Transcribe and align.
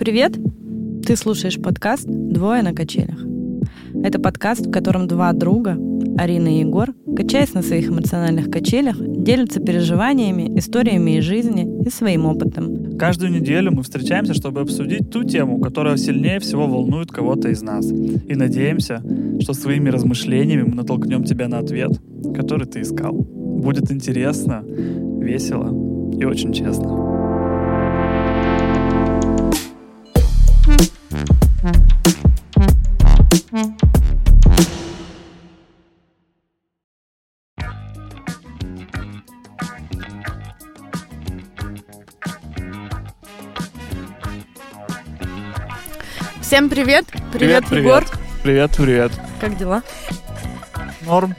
Привет! 0.00 0.38
Ты 1.04 1.14
слушаешь 1.14 1.60
подкаст 1.60 2.06
«Двое 2.06 2.62
на 2.62 2.72
качелях». 2.72 3.18
Это 4.02 4.18
подкаст, 4.18 4.66
в 4.66 4.70
котором 4.70 5.06
два 5.06 5.30
друга, 5.34 5.76
Арина 6.16 6.48
и 6.48 6.60
Егор, 6.60 6.94
качаясь 7.14 7.52
на 7.52 7.60
своих 7.60 7.90
эмоциональных 7.90 8.50
качелях, 8.50 8.96
делятся 8.98 9.60
переживаниями, 9.60 10.58
историями 10.58 11.18
из 11.18 11.24
жизни 11.24 11.68
и 11.84 11.90
своим 11.90 12.24
опытом. 12.24 12.96
Каждую 12.96 13.30
неделю 13.30 13.72
мы 13.72 13.82
встречаемся, 13.82 14.32
чтобы 14.32 14.62
обсудить 14.62 15.10
ту 15.10 15.22
тему, 15.24 15.60
которая 15.60 15.98
сильнее 15.98 16.40
всего 16.40 16.66
волнует 16.66 17.12
кого-то 17.12 17.50
из 17.50 17.60
нас. 17.60 17.92
И 17.92 18.34
надеемся, 18.34 19.04
что 19.40 19.52
своими 19.52 19.90
размышлениями 19.90 20.62
мы 20.62 20.76
натолкнем 20.76 21.24
тебя 21.24 21.46
на 21.46 21.58
ответ, 21.58 21.90
который 22.34 22.66
ты 22.66 22.80
искал. 22.80 23.12
Будет 23.12 23.92
интересно, 23.92 24.64
весело 24.64 25.68
и 26.18 26.24
очень 26.24 26.54
честно. 26.54 26.99
Всем 46.60 46.68
привет! 46.68 47.06
Привет, 47.32 47.64
привет. 47.70 47.84
Егор! 47.84 48.06
Привет, 48.42 48.72
привет. 48.76 49.12
Как 49.40 49.56
дела? 49.56 49.82
Норм. 51.06 51.34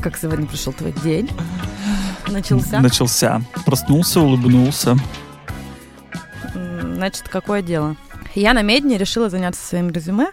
Как 0.00 0.16
сегодня 0.16 0.44
пришел 0.48 0.72
твой 0.72 0.90
день? 1.04 1.30
Начался? 2.26 2.80
Начался. 2.80 3.42
Проснулся, 3.64 4.18
улыбнулся. 4.22 4.96
Значит, 6.52 7.28
какое 7.28 7.62
дело? 7.62 7.94
Я 8.34 8.54
на 8.54 8.62
медне 8.62 8.98
решила 8.98 9.30
заняться 9.30 9.64
своим 9.64 9.90
резюме. 9.90 10.32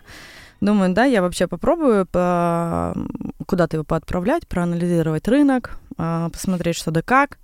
Думаю, 0.59 0.91
да, 0.91 1.05
я 1.05 1.21
вообще 1.21 1.45
попробую 1.45 2.07
по- 2.07 2.95
куда-то 3.45 3.77
его 3.77 3.83
поотправлять, 3.83 4.47
проанализировать 4.47 5.27
рынок, 5.27 5.77
а, 5.95 6.29
посмотреть, 6.29 6.75
что 6.75 6.89
да 6.89 7.03
как. 7.03 7.37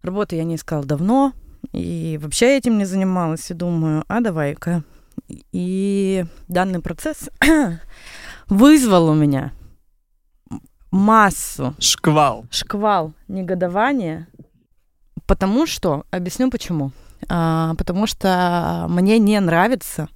Работы 0.00 0.36
я 0.36 0.44
не 0.44 0.54
искала 0.54 0.82
давно, 0.82 1.34
и 1.74 2.18
вообще 2.22 2.56
этим 2.56 2.78
не 2.78 2.86
занималась. 2.86 3.50
И 3.50 3.54
думаю, 3.54 4.06
а 4.08 4.20
давай-ка. 4.20 4.82
И 5.28 6.24
данный 6.48 6.80
процесс 6.80 7.30
вызвал 8.48 9.08
у 9.08 9.14
меня 9.14 9.52
массу 10.90 11.74
Шквал. 11.80 12.46
шквал 12.50 13.14
негодования, 13.26 14.28
потому 15.26 15.66
что, 15.66 16.04
объясню 16.10 16.50
почему. 16.50 16.92
А, 17.28 17.74
потому 17.76 18.06
что 18.06 18.86
мне 18.88 19.18
не 19.18 19.40
нравится, 19.40 20.08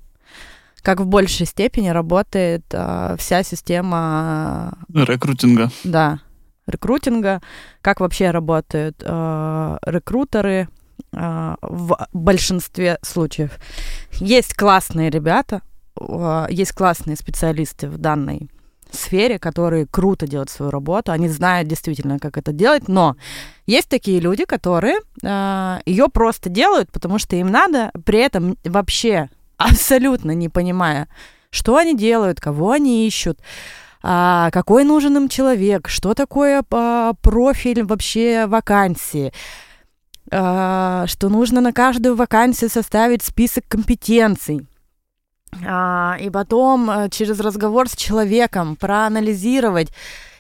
как 0.82 1.00
в 1.00 1.06
большей 1.06 1.46
степени 1.46 1.88
работает 1.88 2.64
а, 2.72 3.16
вся 3.16 3.42
система, 3.42 4.78
Рекрутинга. 4.92 5.70
да, 5.84 6.20
рекрутинга, 6.66 7.40
как 7.80 8.00
вообще 8.00 8.30
работают 8.30 9.02
а, 9.04 9.78
рекрутеры 9.84 10.68
а, 10.70 10.77
в 11.12 12.08
большинстве 12.12 12.98
случаев. 13.02 13.58
Есть 14.12 14.54
классные 14.54 15.10
ребята, 15.10 15.62
а, 16.00 16.46
есть 16.50 16.72
классные 16.72 17.16
специалисты 17.16 17.88
в 17.88 17.98
данной 17.98 18.50
сфере, 18.90 19.38
которые 19.38 19.86
круто 19.86 20.26
делают 20.26 20.50
свою 20.50 20.70
работу, 20.70 21.12
они 21.12 21.28
знают 21.28 21.68
действительно, 21.68 22.18
как 22.18 22.38
это 22.38 22.52
делать, 22.52 22.88
но 22.88 23.16
есть 23.66 23.88
такие 23.88 24.18
люди, 24.18 24.46
которые 24.46 25.00
ее 25.84 26.08
просто 26.08 26.48
делают, 26.48 26.90
потому 26.90 27.18
что 27.18 27.36
им 27.36 27.48
надо, 27.48 27.90
при 28.06 28.20
этом 28.20 28.56
вообще 28.64 29.28
абсолютно 29.58 30.30
не 30.30 30.48
понимая, 30.48 31.08
что 31.50 31.76
они 31.76 31.94
делают, 31.94 32.40
кого 32.40 32.70
они 32.70 33.06
ищут, 33.06 33.40
а, 34.02 34.50
какой 34.52 34.84
нужен 34.84 35.16
им 35.16 35.28
человек, 35.28 35.88
что 35.88 36.14
такое 36.14 36.62
а, 36.70 37.12
профиль 37.20 37.82
вообще 37.82 38.46
вакансии, 38.46 39.32
а, 39.32 39.32
что 40.30 41.28
нужно 41.28 41.60
на 41.60 41.72
каждую 41.72 42.14
вакансию 42.16 42.70
составить 42.70 43.22
список 43.22 43.64
компетенций. 43.68 44.66
А, 45.66 46.16
и 46.20 46.30
потом 46.30 46.90
э, 46.90 47.08
через 47.10 47.40
разговор 47.40 47.88
с 47.88 47.96
человеком 47.96 48.76
проанализировать 48.76 49.88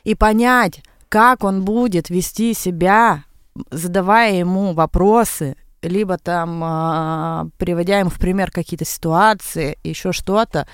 и 0.04 0.14
понять, 0.14 0.82
как 1.08 1.44
он 1.44 1.64
будет 1.64 2.10
вести 2.10 2.54
себя, 2.54 3.24
задавая 3.70 4.34
ему 4.34 4.74
вопросы, 4.74 5.56
либо 5.82 6.18
там 6.18 6.60
а, 6.62 7.46
приводя 7.56 8.00
ему 8.00 8.10
в 8.10 8.18
пример 8.18 8.50
какие-то 8.50 8.84
ситуации, 8.84 9.78
еще 9.82 10.12
что-то. 10.12 10.68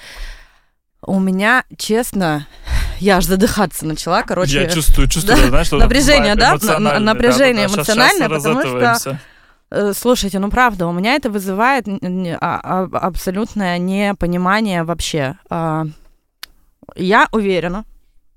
У 1.07 1.21
меня, 1.21 1.65
честно, 1.77 2.47
я 3.01 3.17
аж 3.19 3.25
задыхаться 3.27 3.87
начала, 3.87 4.23
короче. 4.23 4.63
Я 4.63 4.69
чувствую, 4.69 5.09
чувствую, 5.09 5.37
да, 5.41 5.49
знаешь, 5.49 5.67
что 5.67 5.79
напряжение, 5.79 6.35
да, 6.35 6.53
напряжение 7.01 7.67
эмоциональное, 7.67 8.29
потому 8.29 8.61
что. 8.61 9.19
Э, 9.71 9.93
Слушайте, 9.97 10.39
ну 10.39 10.51
правда, 10.51 10.87
у 10.87 10.93
меня 10.93 11.15
это 11.15 11.31
вызывает 11.31 11.87
а- 11.89 12.61
а- 12.63 12.89
абсолютное 12.99 13.79
непонимание 13.79 14.85
вообще. 14.85 15.37
А, 15.51 15.85
Я 16.97 17.29
уверена, 17.33 17.85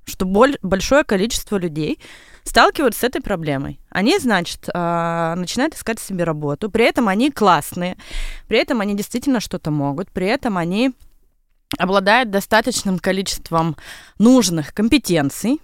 что 0.06 0.26
боль- 0.26 0.58
большое 0.64 1.04
количество 1.04 1.58
людей 1.58 2.00
сталкиваются 2.44 3.02
с 3.02 3.04
этой 3.04 3.22
проблемой. 3.22 3.80
Они, 3.90 4.18
значит, 4.20 4.68
начинают 4.68 5.76
искать 5.76 6.00
себе 6.00 6.24
работу, 6.24 6.72
при 6.72 6.86
этом 6.86 7.10
они 7.10 7.30
классные, 7.30 7.98
при 8.48 8.58
этом 8.58 8.80
они 8.80 8.96
действительно 8.96 9.42
что-то 9.42 9.70
могут, 9.70 10.10
при 10.12 10.28
этом 10.28 10.58
они 10.58 10.94
обладают 11.78 12.32
достаточным 12.32 13.00
количеством 13.00 13.76
нужных 14.20 14.74
компетенций, 14.74 15.62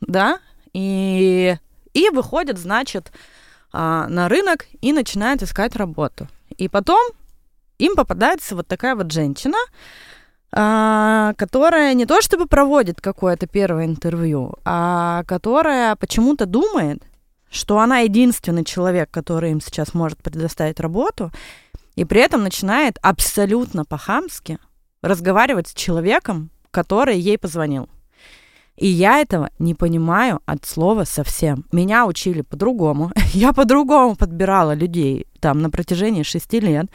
да, 0.00 0.38
и, 0.72 1.56
и 1.92 2.10
выходят, 2.10 2.58
значит, 2.58 3.12
а, 3.72 4.06
на 4.08 4.28
рынок 4.28 4.66
и 4.80 4.92
начинают 4.92 5.42
искать 5.42 5.76
работу. 5.76 6.28
И 6.56 6.68
потом 6.68 7.00
им 7.78 7.94
попадается 7.94 8.56
вот 8.56 8.66
такая 8.66 8.94
вот 8.94 9.12
женщина, 9.12 9.58
а, 10.52 11.34
которая 11.36 11.92
не 11.94 12.06
то 12.06 12.22
чтобы 12.22 12.46
проводит 12.46 13.00
какое-то 13.00 13.46
первое 13.46 13.84
интервью, 13.84 14.54
а 14.64 15.24
которая 15.24 15.96
почему-то 15.96 16.46
думает, 16.46 17.02
что 17.50 17.78
она 17.78 17.98
единственный 17.98 18.64
человек, 18.64 19.10
который 19.10 19.50
им 19.50 19.60
сейчас 19.60 19.94
может 19.94 20.22
предоставить 20.22 20.80
работу, 20.80 21.30
и 21.94 22.04
при 22.04 22.20
этом 22.20 22.42
начинает 22.42 22.98
абсолютно 23.02 23.84
по-хамски 23.84 24.58
разговаривать 25.02 25.68
с 25.68 25.74
человеком, 25.74 26.50
который 26.70 27.18
ей 27.18 27.38
позвонил. 27.38 27.88
И 28.76 28.86
я 28.86 29.20
этого 29.20 29.50
не 29.58 29.74
понимаю 29.74 30.40
от 30.44 30.66
слова 30.66 31.04
совсем. 31.04 31.64
Меня 31.72 32.06
учили 32.06 32.42
по-другому. 32.42 33.10
Я 33.32 33.52
по-другому 33.52 34.16
подбирала 34.16 34.74
людей 34.74 35.26
там 35.40 35.60
на 35.62 35.70
протяжении 35.70 36.22
шести 36.22 36.60
лет. 36.60 36.86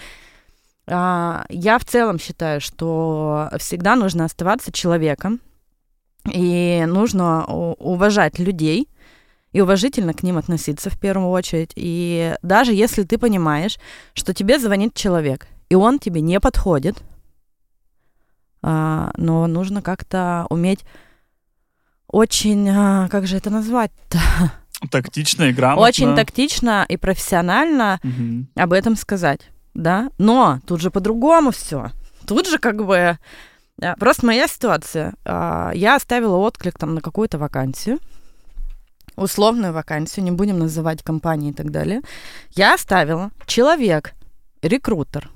А, 0.88 1.46
Я 1.50 1.80
в 1.80 1.86
целом 1.86 2.20
считаю, 2.20 2.62
что 2.62 3.50
всегда 3.58 3.96
нужно 3.96 4.26
оставаться 4.26 4.72
человеком, 4.72 5.40
и 6.32 6.84
нужно 6.88 7.46
уважать 7.46 8.38
людей, 8.38 8.88
и 9.54 9.62
уважительно 9.62 10.14
к 10.14 10.22
ним 10.22 10.38
относиться 10.38 10.92
в 10.92 11.00
первую 11.00 11.30
очередь. 11.30 11.72
И 11.76 12.36
даже 12.44 12.74
если 12.74 13.04
ты 13.04 13.18
понимаешь, 13.18 13.80
что 14.14 14.34
тебе 14.34 14.60
звонит 14.60 14.94
человек, 14.94 15.48
и 15.70 15.76
он 15.76 15.98
тебе 15.98 16.22
не 16.22 16.40
подходит, 16.40 17.02
но 18.62 19.48
нужно 19.48 19.82
как-то 19.82 20.46
уметь 20.50 20.86
очень, 22.08 22.70
а, 22.70 23.08
как 23.10 23.26
же 23.28 23.38
это 23.38 23.50
назвать-то? 23.50 24.20
Тактично 24.92 25.44
и 25.44 25.54
грамотно. 25.54 25.88
Очень 25.88 26.16
тактично 26.16 26.86
и 26.90 26.98
профессионально 26.98 28.00
Мгм. 28.04 28.50
об 28.56 28.74
этом 28.74 28.96
сказать, 28.96 29.42
да. 29.74 30.10
Но 30.18 30.60
тут 30.68 30.82
же 30.82 30.92
по-другому 30.92 31.52
все. 31.52 31.92
Тут 32.28 32.48
же 32.48 32.58
как 32.58 32.86
бы 32.86 33.18
а, 33.82 33.96
просто 33.98 34.26
моя 34.26 34.48
ситуация. 34.48 35.14
А, 35.26 35.72
Я 35.74 35.96
оставила 35.96 36.36
отклик 36.38 36.78
там 36.78 36.96
на 36.96 37.02
какую-то 37.02 37.38
вакансию, 37.38 38.00
условную 39.16 39.72
вакансию, 39.74 40.26
не 40.26 40.32
будем 40.32 40.60
называть 40.60 41.04
компании 41.04 41.52
и 41.52 41.54
так 41.54 41.72
далее. 41.72 42.02
Я 42.56 42.74
оставила 42.74 43.32
человек, 43.46 44.14
рекрутер, 44.62 45.30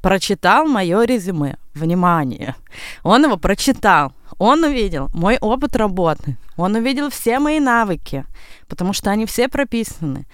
прочитал 0.00 0.66
мое 0.66 1.04
резюме. 1.04 1.56
Внимание. 1.80 2.54
Он 3.02 3.24
его 3.24 3.36
прочитал. 3.36 4.12
Он 4.38 4.64
увидел 4.64 5.08
мой 5.14 5.38
опыт 5.40 5.76
работы. 5.76 6.36
Он 6.56 6.74
увидел 6.74 7.10
все 7.10 7.38
мои 7.38 7.60
навыки, 7.60 8.24
потому 8.68 8.92
что 8.92 9.10
они 9.10 9.26
все 9.26 9.48
прописаны. 9.48 10.26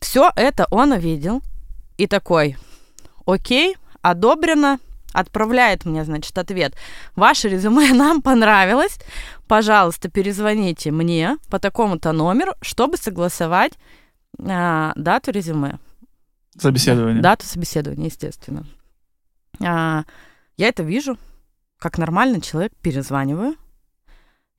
Все 0.00 0.30
это 0.36 0.66
он 0.70 0.92
увидел 0.92 1.42
и 1.96 2.06
такой, 2.06 2.56
окей, 3.26 3.76
одобрено, 4.02 4.78
отправляет 5.12 5.84
мне, 5.84 6.04
значит, 6.04 6.36
ответ. 6.38 6.74
Ваше 7.14 7.48
резюме 7.48 7.92
нам 7.94 8.22
понравилось. 8.22 8.98
Пожалуйста, 9.46 10.08
перезвоните 10.08 10.90
мне 10.90 11.36
по 11.50 11.58
такому-то 11.58 12.12
номеру, 12.12 12.52
чтобы 12.60 12.96
согласовать 12.96 13.72
а, 14.38 14.92
дату 14.96 15.30
резюме. 15.30 15.78
Собеседование. 16.58 17.22
Дата 17.22 17.46
собеседования, 17.46 18.06
естественно. 18.06 18.66
А, 19.64 20.04
я 20.56 20.68
это 20.68 20.82
вижу, 20.82 21.18
как 21.78 21.98
нормальный 21.98 22.40
человек 22.40 22.72
перезваниваю, 22.80 23.56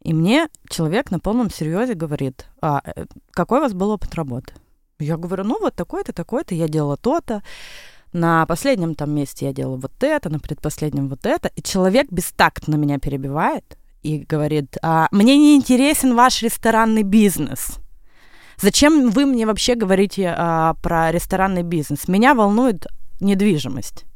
и 0.04 0.14
мне 0.14 0.48
человек 0.70 1.12
на 1.12 1.20
полном 1.20 1.50
серьезе 1.50 1.94
говорит, 1.94 2.48
а, 2.62 2.82
э, 2.86 3.06
какой 3.32 3.60
у 3.60 3.62
вас 3.62 3.74
был 3.74 3.90
опыт 3.90 4.16
работы? 4.16 4.54
Я 5.00 5.18
говорю, 5.18 5.44
ну 5.44 5.60
вот 5.60 5.76
такой-то, 5.76 6.14
такой-то, 6.14 6.56
я 6.56 6.68
делала 6.68 6.98
то-то, 6.98 7.44
на 8.14 8.46
последнем 8.46 8.96
там 8.96 9.12
месте 9.12 9.46
я 9.48 9.54
делала 9.54 9.78
вот 9.78 9.92
это, 10.02 10.30
на 10.30 10.40
предпоследнем 10.40 11.08
вот 11.10 11.26
это, 11.26 11.50
и 11.56 11.62
человек 11.62 12.08
бестактно 12.12 12.76
меня 12.76 13.00
перебивает 13.00 13.78
и 14.02 14.20
говорит, 14.20 14.78
а, 14.82 15.08
мне 15.12 15.38
не 15.38 15.56
интересен 15.56 16.16
ваш 16.16 16.42
ресторанный 16.42 17.04
бизнес. 17.04 17.80
Зачем 18.60 19.12
вы 19.12 19.26
мне 19.26 19.46
вообще 19.46 19.76
говорите 19.76 20.34
а, 20.36 20.76
про 20.82 21.12
ресторанный 21.12 21.64
бизнес? 21.64 22.08
Меня 22.08 22.34
волнует 22.34 22.88
недвижимость. 23.20 24.07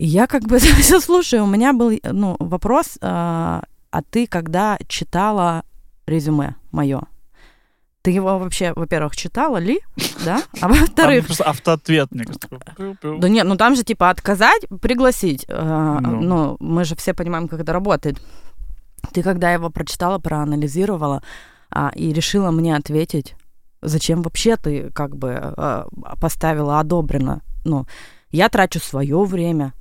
И 0.00 0.06
я 0.06 0.26
как 0.26 0.44
бы 0.44 0.58
все 0.80 0.98
слушаю. 0.98 1.44
У 1.44 1.46
меня 1.46 1.74
был 1.74 1.92
ну, 2.02 2.36
вопрос, 2.38 2.98
а, 3.02 3.62
а 3.90 4.02
ты 4.02 4.26
когда 4.26 4.78
читала 4.88 5.62
резюме 6.06 6.54
мое? 6.72 7.02
Ты 8.00 8.10
его 8.12 8.38
вообще, 8.38 8.72
во-первых, 8.74 9.14
читала 9.14 9.58
ли, 9.58 9.80
да? 10.24 10.42
А 10.62 10.68
во-вторых... 10.68 11.26
Просто 11.26 11.44
автоответ, 11.44 12.12
мне 12.12 12.24
кажется. 12.24 12.48
Да 13.02 13.28
нет, 13.28 13.46
ну 13.46 13.56
там 13.56 13.76
же 13.76 13.84
типа 13.84 14.08
отказать, 14.08 14.62
пригласить. 14.80 15.44
Э, 15.48 15.98
ну. 16.00 16.20
ну, 16.22 16.56
мы 16.60 16.84
же 16.84 16.96
все 16.96 17.12
понимаем, 17.12 17.46
как 17.46 17.60
это 17.60 17.74
работает. 17.74 18.22
Ты 19.12 19.22
когда 19.22 19.52
его 19.52 19.68
прочитала, 19.68 20.18
проанализировала 20.18 21.22
а, 21.70 21.90
и 21.94 22.14
решила 22.14 22.50
мне 22.50 22.74
ответить, 22.74 23.34
зачем 23.82 24.22
вообще 24.22 24.56
ты 24.56 24.90
как 24.94 25.14
бы 25.14 25.34
а, 25.34 25.86
поставила 26.18 26.80
одобрено? 26.80 27.42
Ну, 27.66 27.86
я 28.30 28.48
трачу 28.48 28.80
свое 28.80 29.22
время, 29.24 29.74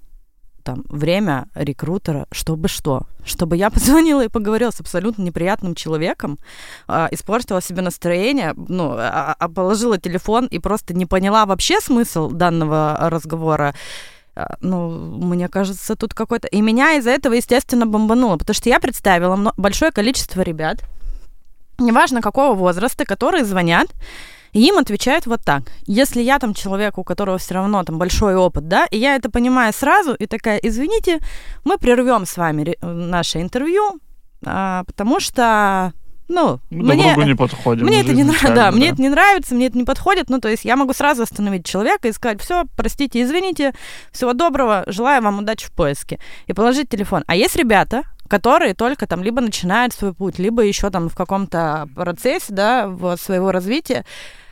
там, 0.63 0.83
время 0.89 1.47
рекрутера, 1.55 2.25
чтобы 2.31 2.67
что? 2.67 3.03
Чтобы 3.25 3.57
я 3.57 3.69
позвонила 3.71 4.25
и 4.25 4.29
поговорила 4.29 4.71
с 4.71 4.79
абсолютно 4.79 5.23
неприятным 5.23 5.75
человеком, 5.75 6.39
э, 6.87 7.07
испортила 7.11 7.61
себе 7.61 7.81
настроение, 7.81 8.53
ну, 8.55 8.93
а, 8.97 9.35
а 9.37 9.49
положила 9.49 9.97
телефон 9.97 10.45
и 10.45 10.59
просто 10.59 10.93
не 10.93 11.05
поняла 11.05 11.45
вообще 11.45 11.79
смысл 11.79 12.29
данного 12.29 12.97
разговора. 13.09 13.73
А, 14.35 14.55
ну, 14.61 14.89
мне 14.89 15.47
кажется, 15.47 15.95
тут 15.95 16.13
какой-то... 16.13 16.47
И 16.47 16.61
меня 16.61 16.93
из-за 16.93 17.11
этого, 17.11 17.33
естественно, 17.33 17.85
бомбануло, 17.85 18.37
потому 18.37 18.55
что 18.55 18.69
я 18.69 18.79
представила 18.79 19.53
большое 19.57 19.91
количество 19.91 20.41
ребят, 20.41 20.77
неважно 21.77 22.21
какого 22.21 22.53
возраста, 22.53 23.05
которые 23.05 23.43
звонят, 23.43 23.87
и 24.53 24.65
им 24.65 24.77
отвечают 24.77 25.25
вот 25.25 25.41
так. 25.43 25.63
Если 25.85 26.21
я 26.21 26.39
там 26.39 26.53
человек, 26.53 26.97
у 26.97 27.03
которого 27.03 27.37
все 27.37 27.55
равно 27.55 27.83
там 27.83 27.97
большой 27.97 28.35
опыт, 28.35 28.67
да, 28.67 28.85
и 28.91 28.97
я 28.97 29.15
это 29.15 29.29
понимаю 29.29 29.73
сразу, 29.73 30.13
и 30.13 30.25
такая, 30.25 30.57
извините, 30.57 31.19
мы 31.63 31.77
прервем 31.77 32.25
с 32.25 32.37
вами 32.37 32.75
наше 32.81 33.41
интервью, 33.41 33.99
а, 34.45 34.83
потому 34.85 35.19
что 35.19 35.93
ну, 36.29 36.59
Друг 36.69 36.85
мне, 36.85 37.15
не 37.15 37.35
подходит. 37.35 37.83
Мне 37.83 38.01
это 38.01 38.13
не 38.13 38.23
нравится, 38.23 38.47
да, 38.49 38.69
да, 38.69 38.71
мне 38.71 38.89
это 38.89 39.01
не 39.01 39.09
нравится, 39.09 39.55
мне 39.55 39.65
это 39.65 39.77
не 39.77 39.83
подходит. 39.83 40.29
Ну, 40.29 40.39
то 40.39 40.47
есть 40.47 40.63
я 40.63 40.75
могу 40.75 40.93
сразу 40.93 41.23
остановить 41.23 41.65
человека 41.65 42.07
и 42.07 42.11
сказать, 42.11 42.39
все, 42.39 42.65
простите, 42.77 43.23
извините, 43.23 43.73
всего 44.11 44.33
доброго, 44.33 44.83
желаю 44.85 45.23
вам 45.23 45.39
удачи 45.39 45.65
в 45.65 45.71
поиске. 45.71 46.19
И 46.45 46.53
положить 46.53 46.87
телефон. 46.87 47.23
А 47.25 47.35
есть 47.35 47.55
ребята, 47.55 48.03
которые 48.29 48.73
только 48.73 49.07
там 49.07 49.23
либо 49.23 49.41
начинают 49.41 49.93
свой 49.93 50.13
путь, 50.13 50.39
либо 50.39 50.63
еще 50.63 50.89
там 50.89 51.09
в 51.09 51.15
каком-то 51.15 51.89
процессе, 51.95 52.53
да, 52.53 52.87
вот, 52.87 53.19
своего 53.19 53.51
развития, 53.51 54.05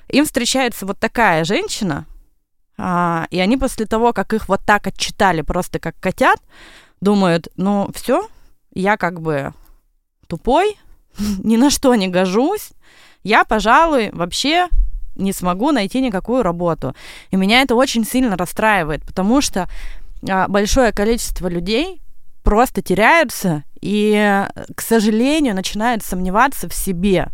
им 0.09 0.25
встречается 0.25 0.85
вот 0.85 1.00
такая 1.00 1.45
женщина, 1.45 2.06
а, 2.77 3.27
и 3.29 3.39
они 3.39 3.57
после 3.57 3.85
того, 3.85 4.13
как 4.13 4.33
их 4.33 4.50
вот 4.50 4.62
так 4.65 4.88
отчитали 4.88 5.41
просто 5.41 5.79
как 5.79 5.95
котят, 6.00 6.39
думают, 7.01 7.47
ну 7.56 7.89
все, 7.94 8.27
я 8.74 8.97
как 8.97 9.21
бы 9.21 9.53
тупой, 10.27 10.77
ни 11.44 11.57
на 11.57 11.69
что 11.69 11.95
не 11.95 12.07
гожусь, 12.07 12.71
я, 13.24 13.44
пожалуй, 13.44 14.09
вообще 14.12 14.69
не 15.15 15.33
смогу 15.33 15.71
найти 15.71 16.00
никакую 16.00 16.44
работу. 16.44 16.95
И 17.31 17.35
меня 17.35 17.62
это 17.62 17.75
очень 17.75 18.06
сильно 18.06 18.38
расстраивает, 18.38 19.03
потому 19.03 19.41
что 19.41 19.68
а, 20.27 20.47
большое 20.47 20.91
количество 20.91 21.47
людей 21.47 22.01
просто 22.44 22.81
теряются 22.81 23.63
и, 23.81 24.45
к 24.75 24.81
сожалению, 24.81 25.56
начинают 25.56 26.03
сомневаться 26.03 26.69
в 26.69 26.74
себе. 26.74 27.29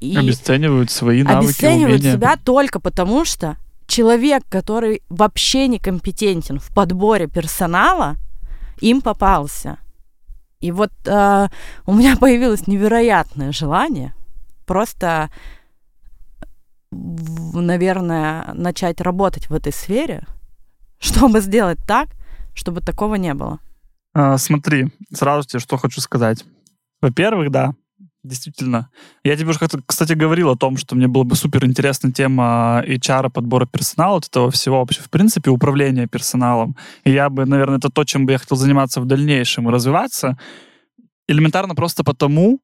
И 0.00 0.16
обесценивают 0.16 0.90
свои 0.90 1.22
навыки, 1.22 1.46
Обесценивают 1.46 2.00
умения. 2.00 2.16
себя 2.16 2.36
только 2.42 2.80
потому, 2.80 3.24
что 3.24 3.56
человек, 3.86 4.44
который 4.48 5.02
вообще 5.08 5.66
некомпетентен 5.66 6.60
в 6.60 6.72
подборе 6.74 7.26
персонала, 7.26 8.16
им 8.80 9.00
попался. 9.00 9.78
И 10.60 10.70
вот 10.72 10.92
э, 11.04 11.48
у 11.86 11.92
меня 11.92 12.16
появилось 12.20 12.66
невероятное 12.66 13.52
желание 13.52 14.14
просто, 14.68 15.30
наверное, 16.90 18.52
начать 18.54 19.00
работать 19.00 19.50
в 19.50 19.54
этой 19.54 19.72
сфере, 19.72 20.22
чтобы 21.00 21.40
сделать 21.40 21.78
так, 21.86 22.10
чтобы 22.54 22.80
такого 22.80 23.16
не 23.16 23.34
было. 23.34 23.58
А, 24.20 24.36
смотри, 24.36 24.88
сразу 25.14 25.46
тебе 25.46 25.60
что 25.60 25.76
хочу 25.76 26.00
сказать. 26.00 26.44
Во-первых, 27.00 27.52
да, 27.52 27.74
действительно. 28.24 28.90
Я 29.22 29.36
тебе 29.36 29.50
уже, 29.50 29.60
кстати, 29.86 30.14
говорил 30.14 30.50
о 30.50 30.56
том, 30.56 30.76
что 30.76 30.96
мне 30.96 31.06
была 31.06 31.22
бы 31.22 31.36
супер 31.36 31.64
интересна 31.64 32.10
тема 32.10 32.82
HR, 32.84 33.30
подбора 33.30 33.66
персонала, 33.66 34.14
вот 34.14 34.26
этого 34.26 34.50
всего 34.50 34.80
вообще, 34.80 35.02
в 35.02 35.08
принципе, 35.08 35.50
управления 35.50 36.08
персоналом. 36.08 36.76
И 37.04 37.12
я 37.12 37.30
бы, 37.30 37.46
наверное, 37.46 37.78
это 37.78 37.90
то, 37.90 38.02
чем 38.02 38.26
бы 38.26 38.32
я 38.32 38.38
хотел 38.38 38.56
заниматься 38.56 39.00
в 39.00 39.06
дальнейшем 39.06 39.68
и 39.68 39.72
развиваться. 39.72 40.36
Элементарно 41.28 41.76
просто 41.76 42.02
потому, 42.02 42.58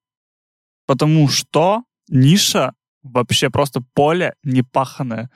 потому 0.88 1.28
что 1.28 1.84
ниша 2.08 2.72
вообще 3.04 3.48
просто 3.48 3.80
поле 3.94 4.34
непаханное. 4.42 5.30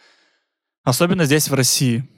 Особенно 0.83 1.27
здесь, 1.27 1.49
в 1.49 1.55
России. 1.55 2.09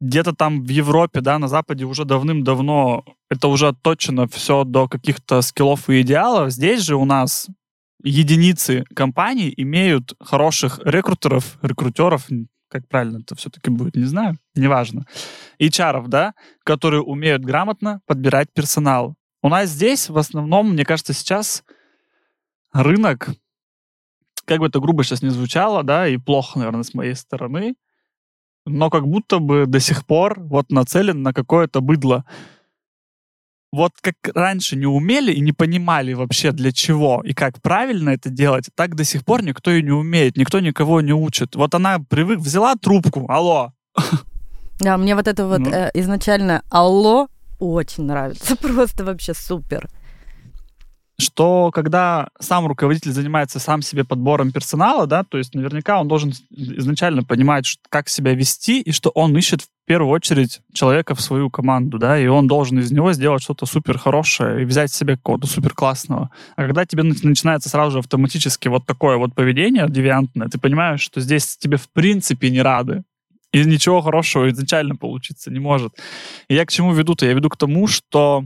Где-то 0.00 0.34
там 0.34 0.62
в 0.62 0.68
Европе, 0.68 1.20
да, 1.20 1.38
на 1.38 1.48
Западе 1.48 1.84
уже 1.84 2.04
давным-давно 2.04 3.04
это 3.30 3.48
уже 3.48 3.68
отточено 3.68 4.28
все 4.28 4.64
до 4.64 4.88
каких-то 4.88 5.40
скиллов 5.42 5.88
и 5.88 6.02
идеалов. 6.02 6.50
Здесь 6.50 6.82
же 6.82 6.96
у 6.96 7.04
нас 7.04 7.48
единицы 8.02 8.84
компаний 8.94 9.52
имеют 9.56 10.14
хороших 10.20 10.80
рекрутеров, 10.84 11.58
рекрутеров, 11.62 12.26
как 12.68 12.88
правильно 12.88 13.18
это 13.18 13.34
все-таки 13.36 13.70
будет, 13.70 13.96
не 13.96 14.04
знаю, 14.04 14.38
неважно, 14.54 15.06
HR, 15.60 16.08
да, 16.08 16.34
которые 16.64 17.02
умеют 17.02 17.42
грамотно 17.42 18.00
подбирать 18.06 18.52
персонал. 18.52 19.14
У 19.42 19.48
нас 19.48 19.70
здесь 19.70 20.08
в 20.08 20.18
основном, 20.18 20.72
мне 20.72 20.84
кажется, 20.84 21.12
сейчас 21.12 21.64
рынок, 22.72 23.30
как 24.44 24.60
бы 24.60 24.66
это 24.66 24.80
грубо 24.80 25.04
сейчас 25.04 25.22
не 25.22 25.30
звучало, 25.30 25.82
да, 25.82 26.08
и 26.08 26.16
плохо, 26.16 26.58
наверное, 26.58 26.82
с 26.82 26.94
моей 26.94 27.14
стороны, 27.14 27.74
но 28.66 28.90
как 28.90 29.06
будто 29.06 29.38
бы 29.38 29.66
до 29.66 29.80
сих 29.80 30.04
пор 30.04 30.40
вот 30.40 30.70
нацелен 30.70 31.22
на 31.22 31.32
какое-то 31.32 31.80
быдло. 31.80 32.24
Вот 33.72 33.92
как 34.00 34.14
раньше 34.34 34.76
не 34.76 34.86
умели 34.86 35.32
и 35.32 35.40
не 35.40 35.52
понимали 35.52 36.14
вообще 36.14 36.52
для 36.52 36.72
чего 36.72 37.22
и 37.24 37.32
как 37.32 37.60
правильно 37.60 38.10
это 38.10 38.30
делать, 38.30 38.68
так 38.74 38.94
до 38.94 39.04
сих 39.04 39.24
пор 39.24 39.42
никто 39.42 39.70
и 39.70 39.82
не 39.82 39.90
умеет, 39.90 40.36
никто 40.36 40.60
никого 40.60 41.00
не 41.00 41.12
учит. 41.12 41.56
Вот 41.56 41.74
она 41.74 41.98
привык, 41.98 42.38
взяла 42.38 42.74
трубку, 42.76 43.26
алло. 43.28 43.72
Да, 44.78 44.96
мне 44.96 45.14
вот 45.14 45.26
это 45.26 45.46
вот 45.46 45.60
ну. 45.60 45.70
э, 45.70 45.90
изначально 45.94 46.62
алло 46.70 47.28
очень 47.58 48.04
нравится, 48.04 48.56
просто 48.60 49.04
вообще 49.04 49.34
супер 49.34 49.88
что 51.36 51.70
когда 51.70 52.28
сам 52.40 52.66
руководитель 52.66 53.12
занимается 53.12 53.58
сам 53.58 53.82
себе 53.82 54.04
подбором 54.04 54.52
персонала, 54.52 55.06
да, 55.06 55.22
то 55.22 55.36
есть 55.36 55.54
наверняка 55.54 56.00
он 56.00 56.08
должен 56.08 56.32
изначально 56.50 57.24
понимать, 57.24 57.76
как 57.90 58.08
себя 58.08 58.32
вести, 58.32 58.80
и 58.80 58.90
что 58.90 59.10
он 59.10 59.36
ищет 59.36 59.60
в 59.60 59.68
первую 59.84 60.12
очередь 60.12 60.62
человека 60.72 61.14
в 61.14 61.20
свою 61.20 61.50
команду, 61.50 61.98
да, 61.98 62.18
и 62.18 62.26
он 62.26 62.46
должен 62.46 62.78
из 62.78 62.90
него 62.90 63.12
сделать 63.12 63.42
что-то 63.42 63.66
супер 63.66 63.98
хорошее 63.98 64.62
и 64.62 64.64
взять 64.64 64.90
себе 64.90 65.16
какого-то 65.16 65.46
супер 65.46 65.74
классного. 65.74 66.30
А 66.56 66.62
когда 66.62 66.86
тебе 66.86 67.02
начинается 67.02 67.68
сразу 67.68 67.90
же 67.90 67.98
автоматически 67.98 68.68
вот 68.68 68.86
такое 68.86 69.18
вот 69.18 69.34
поведение 69.34 69.86
девиантное, 69.90 70.48
ты 70.48 70.58
понимаешь, 70.58 71.02
что 71.02 71.20
здесь 71.20 71.58
тебе 71.58 71.76
в 71.76 71.90
принципе 71.90 72.48
не 72.48 72.62
рады, 72.62 73.02
и 73.52 73.62
ничего 73.62 74.00
хорошего 74.00 74.48
изначально 74.48 74.96
получиться 74.96 75.50
не 75.50 75.58
может. 75.58 75.92
И 76.48 76.54
я 76.54 76.64
к 76.64 76.72
чему 76.72 76.94
веду-то? 76.94 77.26
Я 77.26 77.34
веду 77.34 77.50
к 77.50 77.58
тому, 77.58 77.86
что 77.88 78.44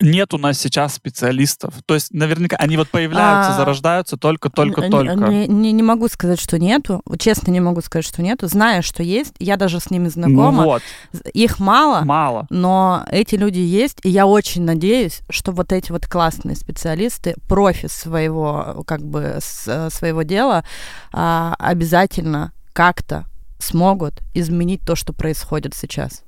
нет 0.00 0.32
у 0.34 0.38
нас 0.38 0.58
сейчас 0.58 0.94
специалистов. 0.94 1.74
То 1.86 1.94
есть 1.94 2.12
наверняка 2.12 2.56
они 2.56 2.76
вот 2.76 2.88
появляются, 2.88 3.52
А, 3.52 3.56
зарождаются 3.56 4.16
только-только-только. 4.16 5.14
Не, 5.28 5.46
не- 5.46 5.72
не 5.72 5.82
могу 5.82 6.08
сказать, 6.08 6.40
что 6.40 6.58
нету. 6.58 7.02
Честно, 7.18 7.50
не 7.50 7.60
могу 7.60 7.80
сказать, 7.80 8.04
что 8.06 8.22
нету. 8.22 8.46
Знаю, 8.48 8.82
что 8.82 9.02
есть. 9.02 9.34
Я 9.38 9.56
даже 9.56 9.80
с 9.80 9.90
ними 9.90 10.04
Ну 10.04 10.10
знакома. 10.10 10.64
вот, 10.64 10.82
Их 11.34 11.58
мало. 11.58 12.00
мало. 12.04 12.46
Но 12.50 13.04
эти 13.10 13.34
люди 13.36 13.58
есть, 13.58 13.98
и 14.02 14.08
я 14.08 14.26
очень 14.26 14.62
надеюсь, 14.62 15.20
что 15.30 15.52
вот 15.52 15.72
эти 15.72 15.92
вот 15.92 16.06
классные 16.06 16.56
специалисты, 16.56 17.34
профи 17.48 17.88
своего, 17.88 18.82
как 18.86 19.02
бы, 19.02 19.36
с- 19.40 19.90
своего 19.90 20.22
дела, 20.22 20.64
а, 21.12 21.54
обязательно 21.58 22.52
как-то 22.72 23.26
смогут 23.58 24.14
изменить 24.34 24.80
то, 24.86 24.94
что 24.96 25.12
происходит 25.12 25.74
сейчас. 25.74 26.22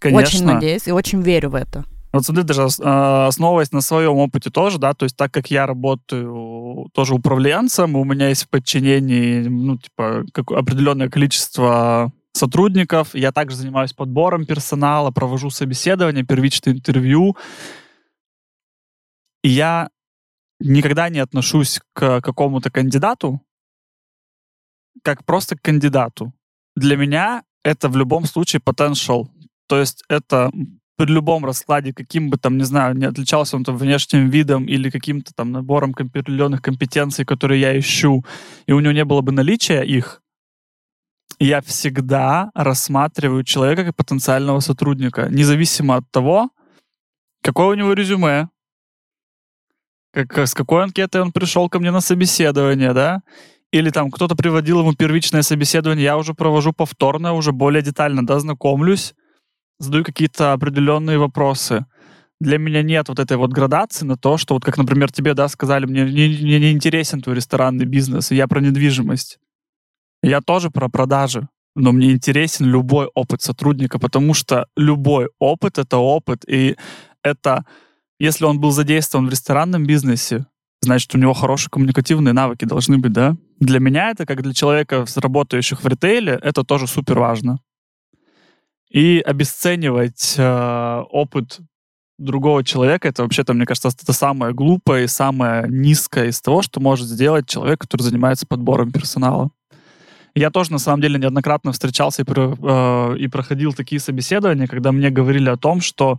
Конечно. 0.00 0.22
Очень 0.38 0.46
надеюсь 0.46 0.88
и 0.88 0.92
очень 0.92 1.20
верю 1.22 1.50
в 1.50 1.54
это. 1.54 1.84
Вот 2.12 2.24
смотри, 2.24 2.42
даже 2.44 2.62
э, 2.62 3.26
основываясь 3.26 3.72
на 3.72 3.80
своем 3.80 4.16
опыте 4.16 4.50
тоже, 4.50 4.78
да, 4.78 4.92
то 4.92 5.04
есть 5.04 5.16
так 5.16 5.32
как 5.32 5.50
я 5.50 5.66
работаю 5.66 6.90
тоже 6.92 7.14
управленцем, 7.14 7.96
у 7.96 8.04
меня 8.04 8.28
есть 8.28 8.44
в 8.44 8.48
подчинении, 8.50 9.40
ну, 9.48 9.78
типа, 9.78 10.24
как- 10.32 10.52
определенное 10.52 11.08
количество 11.08 12.12
сотрудников, 12.32 13.14
я 13.14 13.32
также 13.32 13.56
занимаюсь 13.56 13.92
подбором 13.92 14.46
персонала, 14.46 15.10
провожу 15.10 15.50
собеседования, 15.50 16.24
первичные 16.24 16.74
интервью. 16.76 17.36
И 19.42 19.48
я 19.48 19.90
никогда 20.60 21.08
не 21.08 21.18
отношусь 21.18 21.80
к 21.94 22.20
какому-то 22.20 22.70
кандидату 22.70 23.40
как 25.02 25.24
просто 25.24 25.56
к 25.56 25.62
кандидату. 25.62 26.32
Для 26.76 26.96
меня 26.96 27.42
это 27.64 27.88
в 27.88 27.96
любом 27.96 28.24
случае 28.24 28.60
potential. 28.60 29.28
То 29.68 29.78
есть 29.78 30.04
это 30.08 30.50
при 31.02 31.12
любом 31.12 31.44
раскладе, 31.44 31.92
каким 31.92 32.30
бы 32.30 32.36
там, 32.36 32.56
не 32.56 32.64
знаю, 32.64 32.94
не 32.94 33.06
отличался 33.06 33.56
он 33.56 33.64
там 33.64 33.76
внешним 33.76 34.30
видом 34.30 34.66
или 34.66 34.88
каким-то 34.88 35.32
там 35.34 35.50
набором 35.50 35.94
определенных 35.98 36.62
компетенций, 36.62 37.24
которые 37.24 37.60
я 37.60 37.76
ищу, 37.76 38.24
и 38.68 38.72
у 38.72 38.78
него 38.78 38.92
не 38.92 39.04
было 39.04 39.20
бы 39.20 39.32
наличия 39.32 39.82
их, 39.82 40.22
я 41.40 41.60
всегда 41.60 42.52
рассматриваю 42.54 43.42
человека 43.42 43.84
как 43.84 43.96
потенциального 43.96 44.60
сотрудника, 44.60 45.28
независимо 45.28 45.96
от 45.96 46.04
того, 46.12 46.50
какое 47.42 47.66
у 47.66 47.74
него 47.74 47.94
резюме, 47.94 48.48
как, 50.12 50.38
с 50.38 50.54
какой 50.54 50.84
анкетой 50.84 51.22
он 51.22 51.32
пришел 51.32 51.68
ко 51.68 51.80
мне 51.80 51.90
на 51.90 52.00
собеседование, 52.00 52.92
да, 52.92 53.22
или 53.72 53.90
там 53.90 54.12
кто-то 54.12 54.36
приводил 54.36 54.78
ему 54.78 54.94
первичное 54.94 55.42
собеседование, 55.42 56.04
я 56.04 56.16
уже 56.16 56.32
провожу 56.32 56.72
повторное, 56.72 57.32
уже 57.32 57.50
более 57.50 57.82
детально, 57.82 58.24
да, 58.24 58.38
знакомлюсь, 58.38 59.14
задаю 59.78 60.04
какие-то 60.04 60.52
определенные 60.52 61.18
вопросы. 61.18 61.86
Для 62.40 62.58
меня 62.58 62.82
нет 62.82 63.08
вот 63.08 63.18
этой 63.18 63.36
вот 63.36 63.52
градации 63.52 64.04
на 64.04 64.16
то, 64.16 64.36
что 64.36 64.54
вот 64.54 64.64
как, 64.64 64.76
например, 64.76 65.12
тебе, 65.12 65.34
да, 65.34 65.48
сказали, 65.48 65.86
мне 65.86 66.04
не, 66.04 66.28
мне 66.42 66.58
не 66.58 66.72
интересен 66.72 67.20
твой 67.20 67.36
ресторанный 67.36 67.84
бизнес, 67.84 68.32
и 68.32 68.36
я 68.36 68.48
про 68.48 68.60
недвижимость. 68.60 69.38
Я 70.22 70.40
тоже 70.40 70.70
про 70.70 70.88
продажи, 70.88 71.48
но 71.74 71.92
мне 71.92 72.12
интересен 72.12 72.66
любой 72.66 73.08
опыт 73.14 73.42
сотрудника, 73.42 73.98
потому 73.98 74.34
что 74.34 74.66
любой 74.76 75.28
опыт— 75.38 75.78
это 75.78 75.98
опыт, 75.98 76.44
и 76.48 76.76
это, 77.22 77.64
если 78.18 78.44
он 78.44 78.60
был 78.60 78.70
задействован 78.72 79.26
в 79.26 79.30
ресторанном 79.30 79.86
бизнесе, 79.86 80.46
значит, 80.80 81.14
у 81.14 81.18
него 81.18 81.32
хорошие 81.32 81.70
коммуникативные 81.70 82.32
навыки 82.32 82.64
должны 82.64 82.98
быть, 82.98 83.12
да? 83.12 83.36
Для 83.60 83.78
меня 83.78 84.10
это, 84.10 84.26
как 84.26 84.42
для 84.42 84.52
человека, 84.52 85.06
работающих 85.16 85.82
в 85.82 85.86
ритейле, 85.86 86.38
это 86.42 86.64
тоже 86.64 86.86
супер 86.86 87.18
важно. 87.18 87.58
И 88.92 89.20
обесценивать 89.24 90.34
э, 90.36 91.02
опыт 91.10 91.60
другого 92.18 92.62
человека, 92.62 93.08
это 93.08 93.22
вообще-то, 93.22 93.54
мне 93.54 93.64
кажется, 93.64 93.88
это 93.88 94.12
самое 94.12 94.52
глупое 94.52 95.04
и 95.04 95.08
самое 95.08 95.64
низкое 95.68 96.26
из 96.28 96.40
того, 96.42 96.60
что 96.60 96.78
может 96.78 97.08
сделать 97.08 97.48
человек, 97.48 97.80
который 97.80 98.02
занимается 98.02 98.46
подбором 98.46 98.92
персонала. 98.92 99.50
Я 100.34 100.50
тоже, 100.50 100.72
на 100.72 100.78
самом 100.78 101.00
деле, 101.00 101.18
неоднократно 101.18 101.72
встречался 101.72 102.22
и, 102.22 102.24
про- 102.26 102.54
э, 103.14 103.18
и 103.18 103.28
проходил 103.28 103.72
такие 103.72 104.00
собеседования, 104.00 104.66
когда 104.66 104.92
мне 104.92 105.08
говорили 105.08 105.48
о 105.48 105.56
том, 105.56 105.80
что 105.80 106.18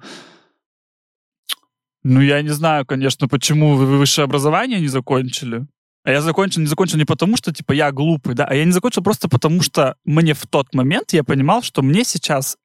ну, 2.03 2.21
я 2.21 2.41
не 2.41 2.49
знаю, 2.49 2.85
конечно, 2.85 3.27
почему 3.27 3.75
вы 3.75 3.85
высшее 3.85 4.25
образование 4.25 4.79
не 4.79 4.89
закончили. 4.89 5.65
А 6.03 6.11
я 6.11 6.21
закончил, 6.21 6.59
не 6.59 6.67
закончил 6.67 6.97
не 6.97 7.05
потому, 7.05 7.37
что, 7.37 7.53
типа, 7.53 7.71
я 7.71 7.91
глупый, 7.93 8.35
да, 8.35 8.45
а 8.45 8.53
я 8.53 8.65
не 8.65 8.73
закончил 8.73 9.01
просто 9.03 9.29
потому, 9.29 9.61
что 9.61 9.95
мне 10.03 10.33
в 10.33 10.45
тот 10.47 10.73
момент 10.73 11.13
я 11.13 11.23
понимал, 11.23 11.61
что 11.61 11.81
мне 11.81 12.03
сейчас 12.03 12.57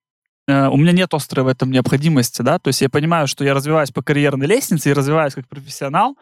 у 0.48 0.76
меня 0.76 0.92
нет 0.92 1.12
острой 1.14 1.44
в 1.44 1.48
этом 1.48 1.70
необходимости, 1.70 2.42
да, 2.42 2.58
то 2.58 2.68
есть 2.68 2.80
я 2.80 2.88
понимаю, 2.88 3.26
что 3.26 3.44
я 3.44 3.52
развиваюсь 3.54 3.90
по 3.90 4.02
карьерной 4.02 4.46
лестнице 4.46 4.90
и 4.90 4.94
развиваюсь 4.94 5.34
как 5.34 5.46
профессионал, 5.48 6.16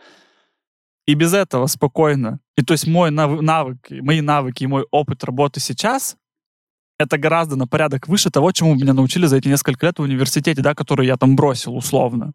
и 1.06 1.14
без 1.14 1.33
этого 1.33 1.66
спокойно. 1.68 2.40
И 2.56 2.62
то 2.62 2.73
есть 2.75 2.87
мой 2.88 3.11
нав- 3.11 3.40
навык, 3.40 3.78
мои 3.90 4.21
навыки 4.21 4.64
и 4.64 4.66
мой 4.66 4.85
опыт 4.90 5.23
работы 5.25 5.61
сейчас 5.61 6.16
это 6.99 7.18
гораздо 7.18 7.56
на 7.56 7.66
порядок 7.68 8.09
выше 8.09 8.30
того, 8.30 8.50
чему 8.52 8.75
меня 8.75 8.95
научили 8.95 9.26
за 9.26 9.37
эти 9.37 9.49
несколько 9.49 9.87
лет 9.87 9.99
в 9.99 10.02
университете, 10.02 10.62
да, 10.62 10.75
который 10.75 11.06
я 11.06 11.16
там 11.16 11.37
бросил 11.37 11.76
условно. 11.76 12.33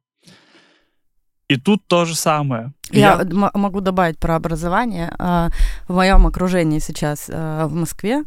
И 1.50 1.58
тут 1.58 1.86
то 1.88 2.06
же 2.06 2.16
самое. 2.16 2.72
Я, 2.92 3.22
м- 3.24 3.50
могу 3.54 3.82
добавить 3.82 4.18
про 4.20 4.36
образование. 4.36 5.14
А, 5.20 5.50
В 5.90 5.94
моем 5.96 6.26
окружении 6.28 6.80
сейчас 6.80 7.30
а, 7.34 7.68
в 7.68 7.74
Москве 7.74 8.24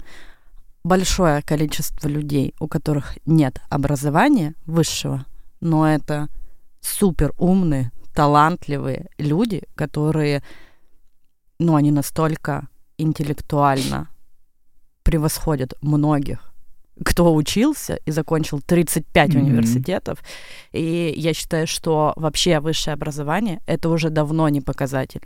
большое 0.85 1.43
количество 1.43 2.09
людей, 2.09 2.55
у 2.61 2.69
которых 2.69 3.17
нет 3.27 3.61
образования 3.71 4.55
высшего, 4.67 5.25
но 5.61 5.89
это 5.89 6.29
супер 6.81 7.33
умные, 7.39 7.91
талантливые 8.15 9.07
люди, 9.19 9.63
которые, 9.75 10.43
ну, 11.59 11.75
они 11.75 11.91
настолько 11.91 12.69
интеллектуально 12.99 14.09
превосходят 15.03 15.75
многих, 15.81 16.53
кто 17.05 17.35
учился 17.35 17.97
и 18.07 18.11
закончил 18.13 18.61
35 18.61 19.35
Мгм. 19.35 19.45
университетов. 19.47 20.19
И 20.73 21.13
я 21.17 21.35
считаю, 21.35 21.67
что 21.67 22.13
вообще 22.17 22.61
высшее 22.61 22.95
образование 22.95 23.61
это 23.67 23.89
уже 23.89 24.11
давно 24.11 24.49
не 24.51 24.61
показатель. 24.61 25.23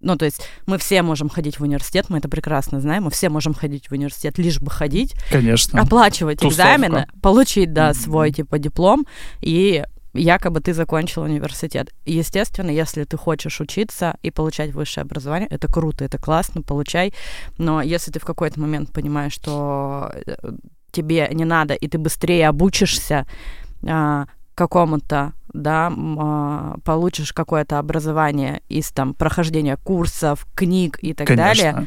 Ну, 0.00 0.16
то 0.16 0.24
есть 0.24 0.42
мы 0.66 0.78
все 0.78 1.02
можем 1.02 1.28
ходить 1.28 1.58
в 1.60 1.62
университет, 1.62 2.06
мы 2.08 2.18
это 2.18 2.28
прекрасно 2.28 2.80
знаем, 2.80 3.04
мы 3.04 3.10
все 3.10 3.28
можем 3.28 3.52
ходить 3.54 3.88
в 3.88 3.92
университет, 3.92 4.38
лишь 4.38 4.58
бы 4.60 4.70
ходить, 4.70 5.14
Конечно. 5.30 5.80
оплачивать 5.80 6.40
Тусовка. 6.40 6.62
экзамены, 6.62 7.06
получить, 7.22 7.72
да, 7.72 7.92
свой, 7.92 8.32
типа, 8.32 8.58
диплом, 8.58 9.06
и 9.40 9.84
якобы 10.14 10.60
ты 10.60 10.74
закончил 10.74 11.22
университет. 11.22 11.92
Естественно, 12.04 12.70
если 12.70 13.04
ты 13.04 13.16
хочешь 13.16 13.60
учиться 13.60 14.16
и 14.22 14.30
получать 14.30 14.72
высшее 14.72 15.02
образование, 15.02 15.48
это 15.48 15.68
круто, 15.68 16.04
это 16.04 16.18
классно, 16.18 16.62
получай. 16.62 17.12
Но 17.58 17.82
если 17.82 18.10
ты 18.10 18.18
в 18.18 18.24
какой-то 18.24 18.58
момент 18.58 18.92
понимаешь, 18.92 19.32
что 19.32 20.12
э, 20.26 20.34
тебе 20.90 21.28
не 21.32 21.44
надо, 21.44 21.74
и 21.74 21.86
ты 21.88 21.98
быстрее 21.98 22.48
обучишься 22.48 23.26
а, 23.86 24.26
какому-то, 24.60 25.32
да, 25.54 25.90
а, 25.90 26.76
получишь 26.84 27.32
какое-то 27.32 27.78
образование 27.78 28.60
из 28.68 28.90
там 28.90 29.14
прохождения 29.14 29.78
курсов, 29.78 30.46
книг 30.54 30.98
и 31.00 31.14
так 31.14 31.34
далее, 31.34 31.72
Конечно. 31.72 31.86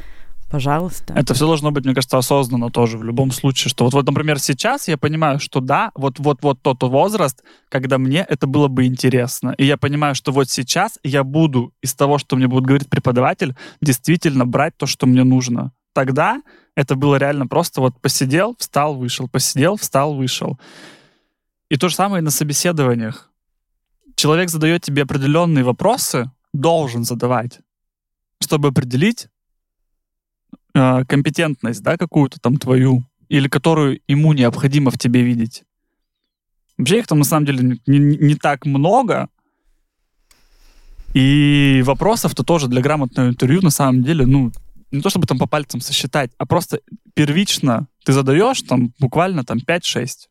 пожалуйста. 0.50 1.14
Это 1.14 1.36
все 1.36 1.46
должно 1.46 1.70
быть, 1.70 1.86
мне 1.86 1.94
кажется, 1.94 2.18
осознанно 2.18 2.72
тоже 2.72 2.98
в 2.98 3.04
любом 3.04 3.30
случае. 3.30 3.70
Что 3.70 3.84
вот, 3.84 3.94
вот 3.94 4.08
например, 4.08 4.40
сейчас 4.40 4.88
я 4.88 4.98
понимаю, 4.98 5.40
что 5.40 5.60
да, 5.60 5.92
вот, 5.94 6.18
вот, 6.18 6.40
вот 6.42 6.64
тот 6.64 6.82
возраст, 6.82 7.44
когда 7.70 8.00
мне 8.00 8.26
это 8.28 8.48
было 8.48 8.68
бы 8.70 8.88
интересно. 8.88 9.54
И 9.60 9.66
я 9.66 9.78
понимаю, 9.78 10.16
что 10.16 10.32
вот 10.32 10.50
сейчас 10.50 10.98
я 11.04 11.24
буду 11.24 11.74
из 11.84 11.94
того, 11.94 12.18
что 12.18 12.36
мне 12.36 12.48
будет 12.48 12.64
говорить 12.64 12.90
преподаватель, 12.90 13.56
действительно 13.82 14.48
брать 14.48 14.76
то, 14.78 14.88
что 14.88 15.06
мне 15.06 15.24
нужно. 15.24 15.74
Тогда 15.94 16.42
это 16.76 16.96
было 16.96 17.18
реально 17.18 17.46
просто 17.46 17.82
вот 17.82 18.02
посидел, 18.02 18.56
встал, 18.58 18.96
вышел, 18.96 19.28
посидел, 19.28 19.78
встал, 19.78 20.16
вышел. 20.16 20.58
И 21.74 21.78
то 21.78 21.90
же 21.90 21.96
самое 21.96 22.22
на 22.22 22.30
собеседованиях. 22.30 23.32
Человек 24.16 24.50
задает 24.50 24.84
тебе 24.84 25.02
определенные 25.02 25.64
вопросы, 25.64 26.30
должен 26.54 27.04
задавать, 27.04 27.62
чтобы 28.40 28.68
определить, 28.68 29.28
э, 30.76 31.04
компетентность, 31.06 31.82
да, 31.82 31.98
какую-то 31.98 32.40
там 32.40 32.58
твою, 32.58 33.04
или 33.28 33.48
которую 33.48 34.02
ему 34.08 34.34
необходимо 34.34 34.92
в 34.92 35.00
тебе 35.00 35.24
видеть. 35.24 35.64
Вообще 36.78 37.00
их 37.00 37.08
там 37.08 37.18
на 37.18 37.26
самом 37.26 37.48
деле 37.48 37.80
не- 37.88 38.18
не 38.18 38.36
так 38.36 38.68
много. 38.68 39.30
И 41.16 41.82
вопросов-то 41.86 42.44
тоже 42.44 42.68
для 42.68 42.82
грамотного 42.82 43.30
интервью 43.30 43.62
на 43.64 43.72
самом 43.72 44.04
деле, 44.04 44.28
ну, 44.28 44.52
не 44.92 45.02
то 45.02 45.10
чтобы 45.10 45.26
там 45.26 45.40
по 45.40 45.48
пальцам 45.48 45.82
сосчитать, 45.82 46.30
а 46.38 46.46
просто 46.46 46.82
первично 47.16 47.88
ты 48.06 48.14
задаешь 48.14 48.62
там 48.62 48.94
буквально 49.00 49.44
там 49.44 49.58
5-6. 49.60 50.30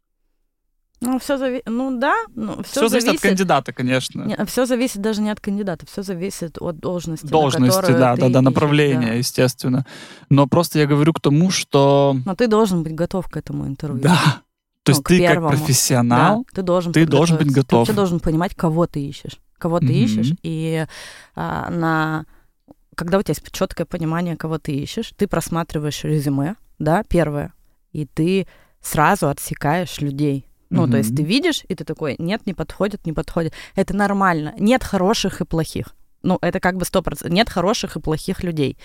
Ну, 1.05 1.19
все 1.19 1.37
зависит, 1.37 1.65
ну 1.67 1.99
да, 1.99 2.15
ну, 2.35 2.63
все, 2.63 2.87
Все 2.87 2.89
зависит 2.89 3.15
от 3.17 3.21
кандидата, 3.21 3.73
конечно. 3.73 4.47
все 4.47 4.67
зависит 4.67 5.01
даже 5.03 5.21
не 5.21 5.31
от 5.31 5.41
кандидата, 5.41 5.85
все 5.87 6.03
зависит 6.03 6.59
от 6.61 6.79
должности. 6.79 7.27
Должности, 7.27 7.91
да, 7.91 8.15
да, 8.17 8.29
да, 8.29 8.41
направления, 8.41 9.09
да. 9.09 9.13
естественно. 9.15 9.85
Но 10.31 10.47
просто 10.47 10.79
я 10.79 10.87
говорю 10.87 11.13
к 11.13 11.21
тому, 11.21 11.51
что 11.51 12.17
Но 12.25 12.35
ты 12.37 12.47
должен 12.47 12.85
быть 12.85 12.95
готов 12.95 13.27
к 13.29 13.37
этому 13.37 13.67
интервью. 13.67 14.03
Да. 14.03 14.43
То 14.85 14.93
Ну, 14.93 14.97
есть 14.97 15.05
ты 15.05 15.19
первому. 15.19 15.51
как 15.51 15.59
профессионал, 15.59 16.39
Да, 16.39 16.45
ты 16.55 16.63
должен 16.63 16.93
ты 16.93 17.07
должен 17.07 17.37
быть 17.37 17.47
подготовиться. 17.49 17.69
Ты 17.69 17.77
вообще 17.77 17.93
готов. 17.93 17.97
должен 17.97 18.21
понимать, 18.21 18.55
кого 18.55 18.87
ты 18.87 19.01
ищешь. 19.05 19.39
Кого 19.59 19.79
ты 19.81 19.87
Мгм. 19.87 19.95
ищешь. 19.95 20.33
И 20.43 20.87
а, 21.37 21.71
на... 21.71 22.27
когда 22.97 23.19
у 23.19 23.23
тебя 23.23 23.33
есть 23.37 23.53
четкое 23.53 23.87
понимание, 23.87 24.37
кого 24.37 24.59
ты 24.59 24.73
ищешь, 24.73 25.13
ты 25.17 25.27
просматриваешь 25.27 26.03
резюме, 26.05 26.55
да, 26.79 27.03
первое, 27.09 27.53
и 27.93 28.07
ты 28.07 28.47
сразу 28.81 29.29
отсекаешь 29.29 30.01
людей. 30.01 30.47
Ну, 30.73 30.89
то 30.89 30.97
есть 30.97 31.15
ты 31.15 31.23
видишь, 31.23 31.65
и 31.69 31.75
ты 31.75 31.85
такой, 31.85 32.17
нет, 32.19 32.47
не 32.47 32.55
подходит, 32.55 33.07
не 33.07 33.13
подходит. 33.13 33.53
Это 33.75 33.95
нормально. 33.95 34.55
Нет 34.59 34.83
хороших 34.83 35.41
и 35.41 35.45
плохих. 35.45 35.95
Ну, 36.23 36.39
это 36.41 36.61
как 36.61 36.77
бы 36.77 36.85
сто 36.85 37.03
процентов. 37.03 37.35
Нет 37.35 37.51
хороших 37.51 37.97
и 37.97 38.01
плохих 38.01 38.43
людей. 38.43 38.79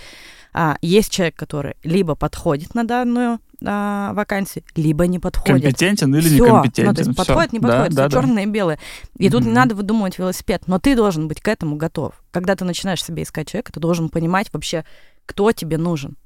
А, 0.53 0.77
есть 0.81 1.11
человек, 1.11 1.35
который 1.35 1.75
либо 1.83 2.15
подходит 2.15 2.73
на 2.73 2.83
данную 2.83 3.39
а, 3.63 4.11
вакансию, 4.13 4.63
либо 4.75 5.05
не 5.07 5.19
подходит. 5.19 5.63
компетентен 5.63 6.15
или 6.15 6.27
Всё. 6.27 6.45
некомпетентен. 6.45 6.85
Ну, 6.85 6.93
то 6.93 7.01
есть 7.01 7.11
Всё. 7.11 7.17
подходит, 7.17 7.53
не 7.53 7.59
подходит, 7.59 7.93
да, 7.93 8.09
да. 8.09 8.09
черное 8.09 8.43
и 8.43 8.47
белое. 8.47 8.79
И 9.17 9.29
тут 9.29 9.45
не 9.45 9.51
надо 9.51 9.75
выдумывать 9.75 10.17
велосипед, 10.17 10.63
но 10.67 10.79
ты 10.79 10.95
должен 10.95 11.27
быть 11.27 11.41
к 11.41 11.47
этому 11.47 11.75
готов. 11.75 12.13
Когда 12.31 12.55
ты 12.55 12.65
начинаешь 12.65 13.03
себе 13.03 13.23
искать 13.23 13.49
человека, 13.49 13.71
ты 13.71 13.79
должен 13.79 14.09
понимать 14.09 14.51
вообще, 14.51 14.83
кто 15.25 15.51
тебе 15.51 15.77
нужен. 15.77 16.17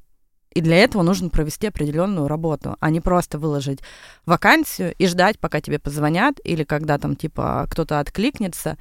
И 0.54 0.62
для 0.62 0.78
этого 0.78 1.02
нужно 1.02 1.30
провести 1.30 1.68
определенную 1.68 2.28
работу, 2.28 2.76
а 2.80 2.90
не 2.90 3.00
просто 3.00 3.40
выложить 3.40 3.80
вакансию 4.26 4.94
и 4.98 5.08
ждать, 5.08 5.40
пока 5.40 5.62
тебе 5.62 5.80
позвонят, 5.80 6.40
или 6.44 6.64
когда 6.64 6.98
там 6.98 7.16
типа 7.16 7.68
кто-то 7.70 8.00
откликнется, 8.00 8.78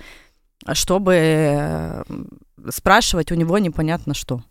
чтобы 0.72 1.14
э, 1.14 2.02
спрашивать 2.70 3.30
у 3.32 3.36
него 3.36 3.58
непонятно 3.58 4.14
что. 4.14 4.42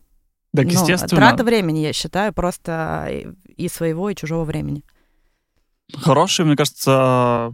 Так, 0.55 0.65
Ну, 0.65 0.71
естественно, 0.71 1.07
трата 1.09 1.43
времени, 1.43 1.79
я 1.79 1.93
считаю, 1.93 2.33
просто 2.33 3.07
и- 3.57 3.67
своего, 3.69 4.09
и 4.09 4.15
чужого 4.15 4.45
времени. 4.45 4.83
хороший, 5.93 6.45
мне 6.45 6.55
кажется, 6.55 7.53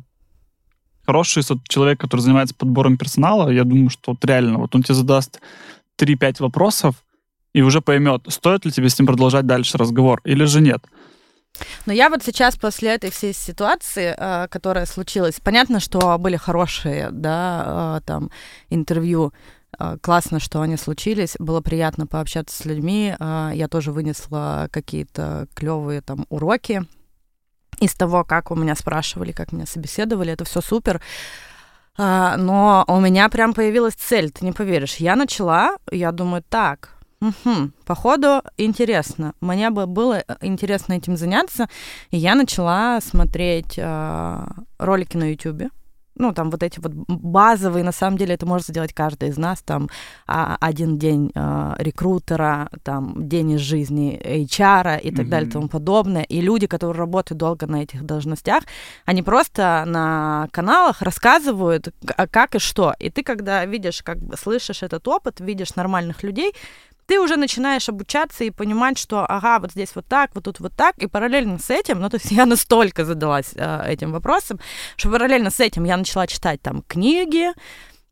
хороший 1.06 1.44
человек, 1.68 2.00
который 2.00 2.22
занимается 2.22 2.56
подбором 2.56 2.98
персонала, 2.98 3.50
я 3.50 3.64
думаю, 3.64 3.90
что 3.90 4.12
вот 4.12 4.24
реально, 4.26 4.60
вот 4.60 4.76
он 4.76 4.84
тебе 4.84 4.94
задаст 4.96 5.42
3-5 5.98 6.40
вопросов 6.40 6.96
и 7.56 7.62
уже 7.62 7.80
поймет, 7.80 8.22
стоит 8.28 8.66
ли 8.66 8.72
тебе 8.72 8.90
с 8.90 9.00
ним 9.00 9.08
продолжать 9.08 9.46
дальше 9.46 9.78
разговор 9.78 10.20
или 10.26 10.44
же 10.44 10.60
нет. 10.60 10.84
Но 11.86 11.94
я 11.94 12.10
вот 12.10 12.22
сейчас 12.22 12.58
после 12.58 12.90
этой 12.96 13.12
всей 13.12 13.34
ситуации, 13.34 14.14
э, 14.18 14.48
которая 14.50 14.86
случилась, 14.86 15.40
понятно, 15.42 15.80
что 15.80 16.18
были 16.18 16.36
хорошие, 16.36 17.12
да, 17.12 18.00
э, 18.00 18.06
там 18.06 18.30
интервью, 18.70 19.32
э, 19.80 19.98
классно, 20.02 20.42
что 20.42 20.60
они 20.60 20.76
случились, 20.76 21.38
было 21.40 21.62
приятно 21.62 22.08
пообщаться 22.08 22.62
с 22.62 22.66
людьми, 22.66 23.16
я 23.20 23.68
тоже 23.70 23.94
вынесла 23.94 24.68
какие-то 24.70 25.48
клевые 25.56 26.02
там 26.02 26.26
уроки 26.28 26.84
из 27.80 27.94
того, 27.94 28.26
как 28.26 28.52
у 28.52 28.56
меня 28.56 28.76
спрашивали, 28.76 29.32
как 29.32 29.54
меня 29.54 29.66
собеседовали, 29.66 30.34
это 30.34 30.44
все 30.44 30.60
супер. 30.60 31.02
Но 31.98 32.84
у 32.90 33.00
меня 33.00 33.30
прям 33.30 33.54
появилась 33.54 33.94
цель, 33.94 34.30
ты 34.30 34.44
не 34.44 34.52
поверишь. 34.52 34.98
Я 34.98 35.16
начала, 35.16 35.78
я 35.92 36.12
думаю, 36.12 36.44
так, 36.50 36.95
Мгм. 37.26 37.74
Походу, 37.86 38.42
интересно. 38.58 39.34
Мне 39.42 39.70
бы 39.70 39.88
было 39.88 40.24
э, 40.28 40.36
интересно 40.42 40.94
этим 40.94 41.18
заняться. 41.18 41.68
И 42.12 42.18
я 42.18 42.36
начала 42.36 43.02
смотреть 43.02 43.78
э, 43.78 44.48
ролики 44.78 45.18
на 45.18 45.32
YouTube. 45.32 45.72
Ну, 46.18 46.34
там 46.34 46.50
вот 46.50 46.64
эти 46.64 46.80
вот 46.80 46.94
базовые, 46.94 47.84
на 47.84 47.92
самом 47.92 48.18
деле, 48.18 48.36
это 48.36 48.46
может 48.46 48.68
сделать 48.68 48.94
каждый 48.94 49.30
из 49.30 49.38
нас. 49.38 49.62
Там 49.62 49.90
а, 50.28 50.56
один 50.62 50.98
день 50.98 51.32
э, 51.36 51.76
рекрутера, 51.80 52.70
там 52.84 53.28
день 53.28 53.52
из 53.52 53.60
жизни 53.60 54.18
HR 54.24 55.02
и 55.02 55.14
так 55.14 55.28
далее 55.28 55.50
и 55.50 55.52
тому 55.52 55.68
подобное. 55.68 56.24
И 56.24 56.40
люди, 56.40 56.68
которые 56.68 56.98
работают 56.98 57.38
долго 57.40 57.68
на 57.68 57.84
этих 57.84 58.06
должностях, 58.06 58.64
они 59.06 59.24
просто 59.24 59.84
на 59.86 60.48
каналах 60.52 61.02
рассказывают, 61.02 61.94
как 62.32 62.56
и 62.56 62.60
что. 62.60 62.94
И 63.00 63.10
ты, 63.10 63.22
когда 63.22 63.66
видишь, 63.66 64.02
как 64.02 64.18
бы 64.20 64.38
слышишь 64.38 64.84
этот 64.84 65.06
опыт, 65.10 65.42
видишь 65.42 65.76
нормальных 65.76 66.24
людей, 66.24 66.54
ты 67.06 67.20
уже 67.20 67.38
начинаешь 67.38 67.88
обучаться 67.90 68.44
и 68.44 68.52
понимать, 68.52 68.98
что, 68.98 69.26
ага, 69.26 69.60
вот 69.60 69.72
здесь 69.72 69.92
вот 69.96 70.06
так, 70.08 70.32
вот 70.34 70.46
тут 70.46 70.60
вот 70.60 70.74
так, 70.76 70.98
и 70.98 71.08
параллельно 71.08 71.60
с 71.60 71.70
этим, 71.70 72.00
ну, 72.00 72.10
то 72.10 72.18
есть 72.18 72.32
я 72.32 72.46
настолько 72.46 73.06
задалась 73.06 73.52
э, 73.56 73.84
этим 73.88 74.12
вопросом, 74.12 74.60
что 74.96 75.12
параллельно 75.12 75.52
с 75.52 75.60
этим 75.60 75.84
я 75.84 75.98
начала 75.98 76.28
читать 76.28 76.62
там 76.62 76.82
книги, 76.88 77.52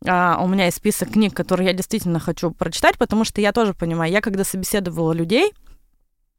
а, 0.05 0.37
у 0.41 0.47
меня 0.47 0.65
есть 0.65 0.77
список 0.77 1.11
книг, 1.11 1.33
которые 1.33 1.67
я 1.67 1.73
действительно 1.73 2.19
хочу 2.19 2.51
прочитать, 2.51 2.97
потому 2.97 3.23
что 3.23 3.41
я 3.41 3.51
тоже 3.51 3.73
понимаю, 3.73 4.11
я 4.11 4.21
когда 4.21 4.43
собеседовала 4.43 5.13
людей, 5.13 5.53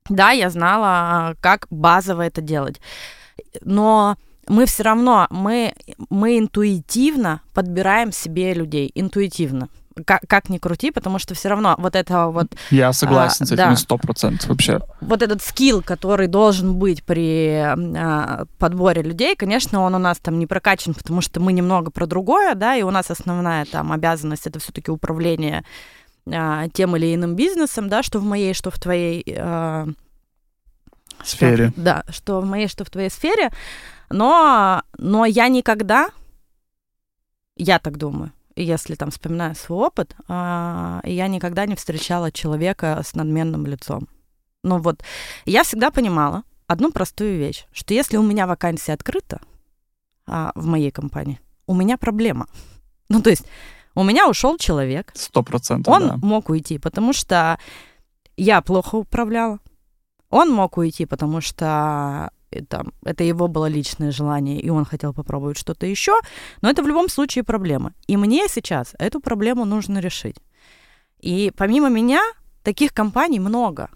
да, 0.09 0.31
я 0.31 0.51
знала, 0.51 1.35
как 1.41 1.67
базово 1.71 2.23
это 2.23 2.43
делать, 2.43 2.81
но 3.63 4.17
мы 4.49 4.67
все 4.67 4.83
равно, 4.83 5.27
мы, 5.31 5.75
мы 6.11 6.39
интуитивно 6.39 7.41
подбираем 7.55 8.13
себе 8.13 8.53
людей, 8.53 8.91
интуитивно. 8.95 9.69
Как, 10.07 10.23
как 10.27 10.49
ни 10.49 10.59
крути, 10.59 10.91
потому 10.91 11.21
что 11.21 11.35
все 11.35 11.49
равно 11.49 11.77
вот 11.79 11.95
это 11.95 12.27
вот 12.27 12.49
Я 12.71 12.93
согласен 12.93 13.45
А, 13.45 13.47
с 13.47 13.53
этим 13.53 13.57
да. 13.71 13.77
сто 13.77 13.97
процентов 13.97 14.49
вообще. 14.49 14.81
вот 15.01 15.23
этот 15.23 15.41
скилл, 15.41 15.83
который 15.83 16.27
должен 16.27 16.75
быть 16.75 17.05
при 17.05 17.55
а, 17.59 18.45
подборе 18.59 19.03
людей, 19.03 19.37
конечно, 19.37 19.83
он 19.83 19.95
у 19.95 19.99
нас 19.99 20.19
там 20.19 20.41
не 20.41 20.47
прокачан, 20.49 20.95
потому 20.95 21.21
что 21.21 21.39
мы 21.41 21.53
немного 21.53 21.93
про 21.93 22.07
другое, 22.07 22.57
да, 22.57 22.75
и 22.75 22.83
у 22.83 22.91
нас 22.91 23.09
основная 23.09 23.67
там 23.67 23.93
обязанность 23.93 24.49
это 24.49 24.59
все-таки 24.59 24.91
управление 24.91 25.65
а, 26.27 26.69
тем 26.71 26.97
или 26.97 27.15
иным 27.15 27.37
бизнесом, 27.37 27.89
да, 27.89 28.03
что 28.03 28.19
в 28.19 28.25
моей, 28.25 28.53
что 28.53 28.73
в 28.73 28.79
твоей 28.81 29.25
а, 29.39 29.87
что- 31.23 31.27
Сфере. 31.37 31.73
да, 31.77 32.03
что 32.11 32.41
в 32.41 32.45
моей, 32.47 32.67
что 32.67 32.85
в 32.85 32.91
твоей 32.91 33.11
сфере, 33.11 33.51
но, 34.11 34.83
но 34.99 35.25
я 35.25 35.47
никогда, 35.47 36.09
я 37.57 37.79
так 37.79 37.97
думаю, 37.97 38.33
если 38.57 38.95
там 38.95 39.11
вспоминаю 39.11 39.55
свой 39.55 39.87
опыт, 39.87 40.15
а, 40.29 41.01
я 41.05 41.29
никогда 41.29 41.67
не 41.67 41.75
встречала 41.75 42.31
человека 42.31 43.01
с 43.05 43.15
надменным 43.15 43.67
лицом. 43.67 44.09
Ну 44.63 44.79
вот, 44.79 45.03
я 45.45 45.63
всегда 45.63 45.91
понимала 45.91 46.43
одну 46.67 46.91
простую 46.93 47.39
вещь, 47.39 47.67
что 47.73 47.95
если 47.95 48.17
у 48.17 48.23
меня 48.23 48.47
вакансия 48.47 48.93
открыта 48.93 49.41
а, 50.27 50.53
в 50.55 50.67
моей 50.67 50.91
компании, 50.91 51.41
у 51.67 51.75
меня 51.75 51.97
проблема. 51.97 52.47
Ну 53.11 53.21
то 53.21 53.29
есть 53.29 53.45
у 53.95 54.03
меня 54.03 54.29
ушел 54.29 54.57
человек, 54.57 55.13
Сто 55.15 55.43
процентов, 55.43 55.93
он 55.93 56.09
да. 56.09 56.17
мог 56.17 56.49
уйти, 56.49 56.79
потому 56.79 57.13
что 57.13 57.59
я 58.37 58.63
плохо 58.63 58.97
управляла. 58.97 59.61
Он 60.31 60.51
мог 60.51 60.79
уйти, 60.79 61.05
потому 61.05 61.43
что 61.43 62.31
это, 62.55 62.85
это 63.05 63.25
его 63.25 63.49
было 63.49 63.67
личное 63.67 64.13
желание, 64.13 64.61
и 64.61 64.71
он 64.71 64.85
хотел 64.85 65.13
попробовать 65.13 65.59
что-то 65.59 65.87
еще. 65.87 66.13
Но 66.63 66.71
это 66.71 66.83
в 66.83 66.89
любом 66.89 67.09
случае 67.09 67.45
проблема. 67.45 67.93
И 68.07 68.17
мне 68.17 68.49
сейчас 68.49 68.95
эту 68.99 69.21
проблему 69.21 69.65
нужно 69.65 70.01
решить. 70.01 70.37
И 71.21 71.53
помимо 71.57 71.89
меня 71.89 72.23
таких 72.63 72.93
компаний 72.93 73.41
много. 73.41 73.89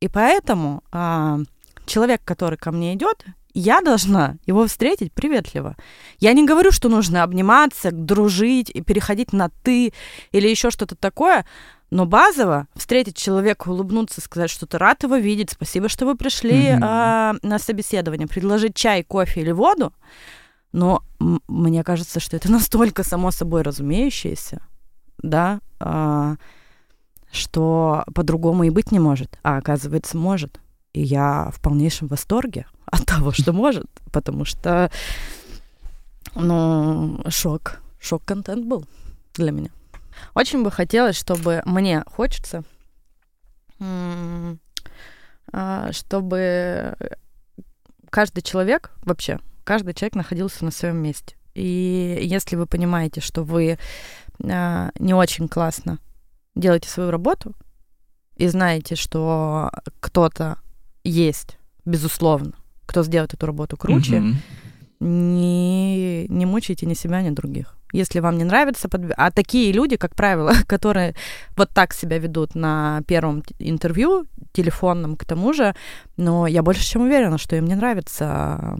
И 0.00 0.08
поэтому 0.08 0.82
а, 0.92 1.38
человек, 1.86 2.22
который 2.24 2.56
ко 2.56 2.72
мне 2.72 2.94
идет, 2.94 3.24
я 3.54 3.80
должна 3.80 4.36
его 4.46 4.66
встретить 4.66 5.12
приветливо. 5.12 5.76
Я 6.18 6.32
не 6.32 6.46
говорю, 6.46 6.70
что 6.72 6.88
нужно 6.88 7.22
обниматься, 7.22 7.90
дружить 7.90 8.70
и 8.70 8.80
переходить 8.80 9.32
на 9.32 9.50
ты 9.62 9.92
или 10.32 10.48
еще 10.48 10.70
что-то 10.70 10.96
такое, 10.96 11.44
но 11.90 12.06
базово 12.06 12.68
встретить 12.74 13.16
человека, 13.16 13.68
улыбнуться, 13.68 14.20
сказать, 14.20 14.50
что 14.50 14.66
ты 14.66 14.78
рад 14.78 15.02
его 15.02 15.16
видеть, 15.16 15.50
спасибо, 15.50 15.88
что 15.88 16.06
вы 16.06 16.16
пришли 16.16 16.72
Мгм. 16.72 16.84
а, 16.84 17.34
на 17.42 17.58
собеседование, 17.58 18.28
предложить 18.28 18.76
чай, 18.76 19.02
кофе 19.02 19.40
или 19.40 19.50
воду, 19.50 19.92
но 20.72 21.02
мне 21.18 21.82
кажется, 21.82 22.20
что 22.20 22.36
это 22.36 22.50
настолько 22.52 23.02
само 23.02 23.30
собой 23.30 23.62
разумеющееся, 23.62 24.62
да, 25.18 25.60
а, 25.80 26.36
что 27.32 28.04
по-другому 28.14 28.64
и 28.64 28.70
быть 28.70 28.92
не 28.92 28.98
может, 29.00 29.38
а 29.42 29.56
оказывается 29.56 30.16
может. 30.16 30.60
И 30.92 31.02
я 31.02 31.50
в 31.54 31.60
полнейшем 31.60 32.08
восторге 32.08 32.66
от 32.86 33.06
того, 33.06 33.32
что 33.32 33.52
может, 33.52 33.86
потому 34.12 34.44
что, 34.44 34.90
ну, 36.34 37.20
шок, 37.28 37.80
шок-контент 38.00 38.66
был 38.66 38.86
для 39.34 39.52
меня. 39.52 39.70
Очень 40.34 40.62
бы 40.62 40.70
хотелось, 40.70 41.16
чтобы 41.16 41.62
мне 41.64 42.02
хочется, 42.06 42.64
а, 45.52 45.92
чтобы 45.92 46.94
каждый 48.10 48.42
человек 48.42 48.90
вообще, 49.02 49.38
каждый 49.64 49.94
человек 49.94 50.14
находился 50.16 50.64
на 50.64 50.70
своем 50.70 50.96
месте. 50.96 51.36
И 51.54 52.18
если 52.22 52.56
вы 52.56 52.66
понимаете, 52.66 53.20
что 53.20 53.42
вы 53.42 53.78
а, 54.44 54.90
не 54.98 55.14
очень 55.14 55.48
классно 55.48 55.98
делаете 56.54 56.88
свою 56.88 57.10
работу 57.10 57.54
и 58.36 58.46
знаете, 58.48 58.96
что 58.96 59.70
кто-то 60.00 60.58
есть, 61.04 61.58
безусловно, 61.84 62.52
кто 62.86 63.02
сделает 63.02 63.34
эту 63.34 63.46
работу 63.46 63.76
круче, 63.76 64.20
Мгм. 64.20 64.36
не, 65.00 66.26
не 66.28 66.46
мучайте 66.46 66.86
ни 66.86 66.94
себя, 66.94 67.22
ни 67.22 67.30
других. 67.30 67.76
Если 67.92 68.20
вам 68.20 68.38
не 68.38 68.44
нравится, 68.44 68.88
подб- 68.88 69.14
а 69.16 69.30
такие 69.30 69.72
люди, 69.72 69.96
как 69.96 70.14
правило, 70.14 70.52
которые 70.68 71.14
вот 71.56 71.70
так 71.70 71.92
себя 71.92 72.18
ведут 72.18 72.54
на 72.54 73.02
первом 73.06 73.42
интервью 73.58 74.26
телефонном, 74.52 75.16
к 75.16 75.24
тому 75.24 75.52
же, 75.52 75.74
но 76.16 76.46
я 76.46 76.62
больше 76.62 76.84
чем 76.84 77.02
уверена, 77.02 77.38
что 77.38 77.56
им 77.56 77.64
не 77.66 77.74
нравится 77.74 78.78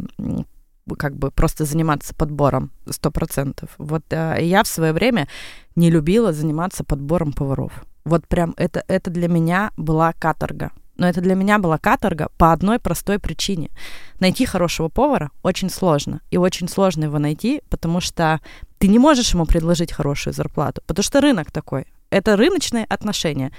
как 0.99 1.17
бы 1.17 1.31
просто 1.31 1.65
заниматься 1.65 2.15
подбором 2.15 2.71
сто 2.89 3.11
процентов. 3.13 3.69
Вот 3.79 4.03
э, 4.11 4.39
я 4.41 4.63
в 4.65 4.67
свое 4.67 4.93
время 4.93 5.29
не 5.77 5.89
любила 5.91 6.33
заниматься 6.33 6.83
подбором 6.83 7.33
поваров. 7.33 7.85
Вот 8.05 8.27
прям 8.27 8.55
это, 8.57 8.83
это 8.89 9.09
для 9.11 9.29
меня 9.29 9.71
была 9.77 10.13
каторга. 10.13 10.73
Но 11.01 11.09
это 11.09 11.23
для 11.23 11.35
меня 11.35 11.59
была 11.59 11.79
каторга 11.79 12.29
по 12.37 12.53
одной 12.53 12.79
простой 12.79 13.19
причине. 13.19 13.71
Найти 14.21 14.45
хорошего 14.45 14.91
повара 14.91 15.31
очень 15.43 15.71
сложно. 15.71 16.21
И 16.31 16.37
очень 16.37 16.69
сложно 16.69 17.05
его 17.05 17.19
найти, 17.19 17.63
потому 17.71 18.03
что 18.03 18.41
ты 18.77 18.87
не 18.87 18.99
можешь 18.99 19.33
ему 19.33 19.47
предложить 19.47 19.93
хорошую 19.93 20.35
зарплату, 20.35 20.83
потому 20.87 21.03
что 21.03 21.23
рынок 21.23 21.51
такой. 21.51 21.87
Это 22.11 22.37
рыночные 22.37 22.85
отношения. 22.85 23.51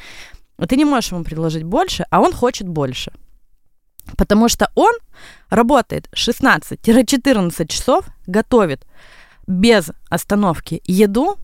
Ты 0.69 0.75
не 0.75 0.85
можешь 0.85 1.13
ему 1.13 1.23
предложить 1.23 1.63
больше, 1.63 2.05
а 2.11 2.21
он 2.21 2.31
хочет 2.31 2.67
больше. 2.67 3.11
Потому 4.17 4.47
что 4.47 4.69
он 4.75 4.93
работает 5.49 6.09
16-14 6.13 7.67
часов, 7.67 8.05
готовит 8.27 8.85
без 9.47 9.89
остановки 10.09 10.83
еду, 10.85 11.39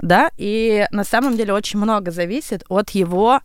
да, 0.00 0.30
и 0.36 0.86
на 0.92 1.02
самом 1.02 1.36
деле 1.36 1.54
очень 1.54 1.80
много 1.80 2.12
зависит 2.12 2.62
от 2.68 2.90
его 2.90 3.40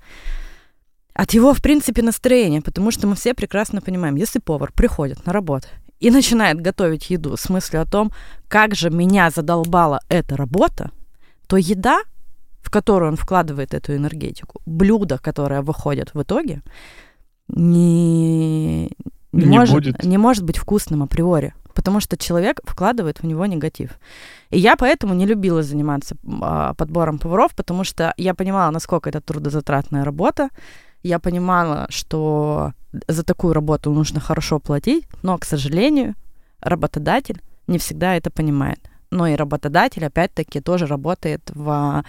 от 1.14 1.34
его, 1.34 1.54
в 1.54 1.62
принципе, 1.62 2.02
настроения, 2.02 2.62
потому 2.62 2.92
что 2.92 3.08
мы 3.08 3.16
все 3.16 3.34
прекрасно 3.34 3.82
понимаем, 3.82 4.16
если 4.16 4.40
повар 4.40 4.72
приходит 4.72 5.26
на 5.26 5.34
работу 5.34 5.68
и 6.00 6.12
начинает 6.12 6.60
готовить 6.60 7.10
еду 7.10 7.38
с 7.38 7.50
мыслью 7.50 7.82
о 7.82 7.86
том, 7.86 8.12
как 8.48 8.76
же 8.76 8.90
меня 8.90 9.30
задолбала 9.30 10.02
эта 10.10 10.36
работа, 10.36 10.92
то 11.48 11.58
еда, 11.58 12.02
в 12.62 12.70
которую 12.70 13.12
он 13.12 13.18
вкладывает 13.18 13.74
эту 13.74 13.96
энергетику, 13.96 14.62
блюдо, 14.66 15.18
которое 15.18 15.62
выходит 15.62 16.14
в 16.14 16.22
итоге, 16.22 16.62
не, 17.48 18.84
не, 18.84 18.90
не, 19.32 19.60
может, 19.60 19.74
будет. 19.74 20.04
не 20.04 20.18
может 20.18 20.44
быть 20.44 20.58
вкусным 20.58 21.04
априори, 21.04 21.54
потому 21.74 22.00
что 22.00 22.18
человек 22.18 22.60
вкладывает 22.66 23.22
в 23.22 23.26
него 23.26 23.46
негатив. 23.46 23.92
И 24.50 24.60
я 24.60 24.76
поэтому 24.76 25.14
не 25.14 25.26
любила 25.26 25.64
заниматься 25.64 26.16
а, 26.42 26.74
подбором 26.74 27.20
поваров, 27.20 27.56
потому 27.56 27.84
что 27.84 28.14
я 28.18 28.34
понимала, 28.34 28.72
насколько 28.72 29.10
это 29.10 29.22
трудозатратная 29.22 30.04
работа, 30.04 30.50
я 31.04 31.20
понимала, 31.20 31.86
что 31.90 32.74
за 33.08 33.24
такую 33.24 33.54
работу 33.54 33.92
нужно 33.92 34.20
хорошо 34.20 34.60
платить, 34.60 35.06
но, 35.22 35.38
к 35.38 35.46
сожалению, 35.46 36.16
работодатель 36.62 37.42
не 37.68 37.78
всегда 37.78 38.16
это 38.16 38.30
понимает. 38.30 38.80
Но 39.12 39.28
и 39.28 39.36
работодатель, 39.36 40.06
опять-таки, 40.06 40.60
тоже 40.60 40.88
работает 40.88 41.52
в 41.54 42.04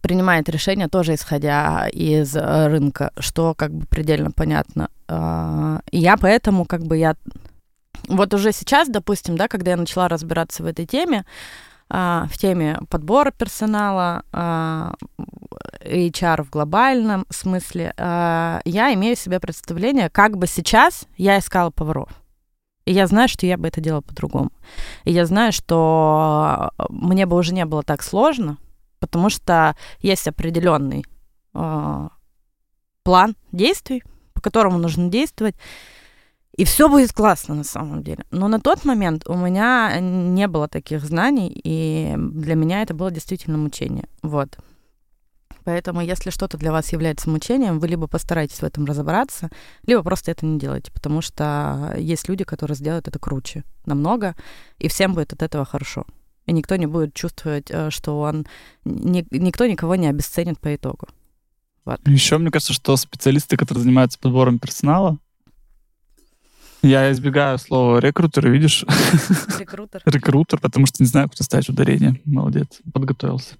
принимает 0.00 0.48
решение 0.48 0.88
тоже 0.88 1.14
исходя 1.14 1.88
из 1.88 2.36
рынка, 2.36 3.12
что 3.18 3.54
как 3.54 3.72
бы 3.72 3.86
предельно 3.86 4.30
понятно. 4.30 4.88
А, 5.08 5.80
и 5.90 5.98
я 5.98 6.16
поэтому 6.16 6.64
как 6.64 6.84
бы 6.84 6.96
я 6.96 7.16
вот 8.08 8.34
уже 8.34 8.52
сейчас, 8.52 8.88
допустим, 8.88 9.36
да, 9.36 9.48
когда 9.48 9.72
я 9.72 9.76
начала 9.76 10.08
разбираться 10.08 10.62
в 10.62 10.66
этой 10.66 10.86
теме, 10.86 11.18
а, 11.20 11.71
в 11.92 12.38
теме 12.38 12.78
подбора 12.88 13.32
персонала, 13.32 14.24
а, 14.32 14.94
HR 15.84 16.42
в 16.42 16.48
глобальном 16.48 17.26
смысле, 17.28 17.92
а, 17.98 18.62
я 18.64 18.94
имею 18.94 19.14
себе 19.14 19.38
представление, 19.38 20.08
как 20.08 20.38
бы 20.38 20.46
сейчас 20.46 21.06
я 21.18 21.38
искала 21.38 21.70
поваров. 21.70 22.08
И 22.86 22.92
я 22.92 23.06
знаю, 23.06 23.28
что 23.28 23.44
я 23.44 23.58
бы 23.58 23.68
это 23.68 23.82
делала 23.82 24.00
по-другому. 24.00 24.50
И 25.04 25.12
я 25.12 25.26
знаю, 25.26 25.52
что 25.52 26.72
мне 26.88 27.26
бы 27.26 27.36
уже 27.36 27.52
не 27.52 27.66
было 27.66 27.82
так 27.82 28.02
сложно, 28.02 28.56
потому 28.98 29.28
что 29.28 29.76
есть 30.00 30.26
определенный 30.26 31.04
план 31.52 33.36
действий, 33.52 34.02
по 34.32 34.40
которому 34.40 34.78
нужно 34.78 35.08
действовать. 35.10 35.56
И 36.56 36.64
все 36.64 36.88
будет 36.88 37.12
классно 37.12 37.54
на 37.54 37.64
самом 37.64 38.02
деле. 38.02 38.24
Но 38.30 38.48
на 38.48 38.60
тот 38.60 38.84
момент 38.84 39.26
у 39.26 39.34
меня 39.34 39.98
не 40.00 40.46
было 40.48 40.68
таких 40.68 41.02
знаний, 41.02 41.50
и 41.64 42.14
для 42.16 42.54
меня 42.54 42.82
это 42.82 42.92
было 42.92 43.10
действительно 43.10 43.56
мучение. 43.56 44.04
Вот. 44.22 44.58
Поэтому, 45.64 46.00
если 46.00 46.30
что-то 46.30 46.58
для 46.58 46.72
вас 46.72 46.92
является 46.92 47.30
мучением, 47.30 47.78
вы 47.78 47.88
либо 47.88 48.06
постарайтесь 48.06 48.58
в 48.58 48.64
этом 48.64 48.84
разобраться, 48.84 49.48
либо 49.86 50.02
просто 50.02 50.30
это 50.32 50.44
не 50.44 50.58
делайте, 50.58 50.90
потому 50.92 51.22
что 51.22 51.94
есть 51.96 52.28
люди, 52.28 52.44
которые 52.44 52.76
сделают 52.76 53.08
это 53.08 53.18
круче 53.18 53.64
намного, 53.86 54.34
и 54.78 54.88
всем 54.88 55.14
будет 55.14 55.32
от 55.32 55.42
этого 55.42 55.64
хорошо. 55.64 56.04
И 56.46 56.52
никто 56.52 56.76
не 56.76 56.86
будет 56.86 57.14
чувствовать, 57.14 57.70
э, 57.70 57.90
что 57.90 58.18
он... 58.18 58.46
Ни, 58.84 59.24
никто 59.30 59.64
никого 59.66 59.94
не 59.94 60.08
обесценит 60.08 60.58
по 60.58 60.74
итогу. 60.74 61.06
Вот. 61.84 62.00
Еще 62.06 62.36
мне 62.38 62.50
кажется, 62.50 62.72
что 62.72 62.96
специалисты, 62.96 63.56
которые 63.56 63.84
занимаются 63.84 64.18
подбором 64.18 64.58
персонала, 64.58 65.18
я 66.82 67.12
избегаю 67.12 67.58
слова 67.58 67.98
рекрутер, 68.00 68.50
видишь? 68.50 68.84
Рекрутер. 69.58 70.02
Рекрутер, 70.04 70.58
потому 70.58 70.86
что 70.86 71.02
не 71.02 71.06
знаю, 71.06 71.28
куда 71.28 71.44
ставить 71.44 71.68
ударение. 71.68 72.20
Молодец, 72.24 72.80
подготовился. 72.92 73.56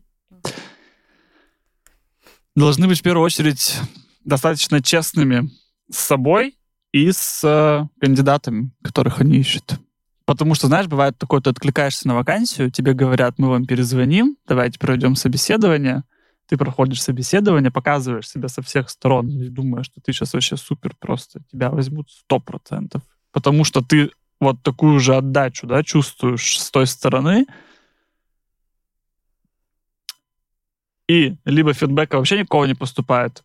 Должны 2.56 2.88
быть 2.88 2.98
в 2.98 3.02
первую 3.02 3.24
очередь 3.24 3.78
достаточно 4.24 4.82
честными 4.82 5.50
с 5.90 5.98
собой 5.98 6.58
и 6.92 7.10
с 7.10 7.42
э, 7.44 7.86
кандидатами, 8.00 8.72
которых 8.82 9.20
они 9.20 9.38
ищут. 9.38 9.78
Потому 10.26 10.54
что, 10.54 10.66
знаешь, 10.66 10.86
бывает 10.86 11.16
такое, 11.16 11.40
ты 11.40 11.50
откликаешься 11.50 12.08
на 12.08 12.14
вакансию, 12.14 12.70
тебе 12.70 12.92
говорят, 12.92 13.38
мы 13.38 13.48
вам 13.48 13.66
перезвоним, 13.66 14.36
давайте 14.46 14.78
проведем 14.78 15.16
собеседование. 15.16 16.04
Ты 16.48 16.56
проходишь 16.56 17.02
собеседование, 17.02 17.70
показываешь 17.70 18.28
себя 18.28 18.48
со 18.48 18.62
всех 18.62 18.90
сторон 18.90 19.28
и 19.28 19.48
думаешь, 19.48 19.86
что 19.86 20.00
ты 20.00 20.12
сейчас 20.12 20.34
вообще 20.34 20.56
супер 20.56 20.94
просто, 20.98 21.40
тебя 21.50 21.70
возьмут 21.70 22.10
сто 22.10 22.40
процентов 22.40 23.02
потому 23.32 23.64
что 23.64 23.80
ты 23.82 24.10
вот 24.40 24.62
такую 24.62 25.00
же 25.00 25.16
отдачу, 25.16 25.66
да, 25.66 25.82
чувствуешь 25.82 26.60
с 26.60 26.70
той 26.70 26.86
стороны, 26.86 27.46
и 31.08 31.36
либо 31.44 31.72
фидбэка 31.72 32.16
вообще 32.16 32.38
никакого 32.38 32.64
не 32.64 32.74
поступает, 32.74 33.44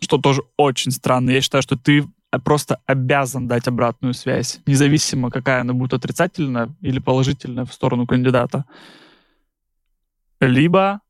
что 0.00 0.18
тоже 0.18 0.42
очень 0.56 0.90
странно. 0.90 1.30
Я 1.30 1.40
считаю, 1.40 1.62
что 1.62 1.76
ты 1.76 2.04
просто 2.44 2.80
обязан 2.86 3.48
дать 3.48 3.68
обратную 3.68 4.12
связь, 4.12 4.60
независимо, 4.66 5.30
какая 5.30 5.60
она 5.60 5.72
будет 5.72 5.94
отрицательная 5.94 6.74
или 6.80 6.98
положительная 6.98 7.64
в 7.64 7.72
сторону 7.72 8.06
кандидата. 8.06 8.64
Либо 10.40 11.00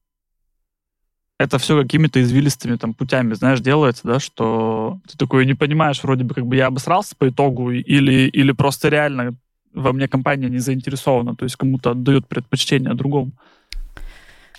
это 1.38 1.59
все 1.59 1.83
какими-то 1.83 2.20
извилистыми 2.20 2.77
там 2.77 2.94
путями, 2.94 3.35
знаешь, 3.35 3.61
делается, 3.61 4.03
да, 4.05 4.20
что 4.20 5.01
ты 5.07 5.18
такой 5.18 5.46
не 5.46 5.55
понимаешь, 5.55 6.03
вроде 6.03 6.25
бы 6.25 6.35
как 6.35 6.46
бы 6.46 6.57
я 6.57 6.66
обосрался 6.66 7.14
по 7.16 7.29
итогу, 7.29 7.70
или, 7.70 8.29
или 8.29 8.53
просто 8.53 8.88
реально 8.88 9.37
во 9.75 9.92
мне 9.92 10.09
компания 10.09 10.49
не 10.49 10.59
заинтересована, 10.59 11.37
то 11.37 11.44
есть 11.44 11.57
кому-то 11.57 11.90
отдают 11.90 12.27
предпочтение 12.27 12.94
другому. 12.94 13.33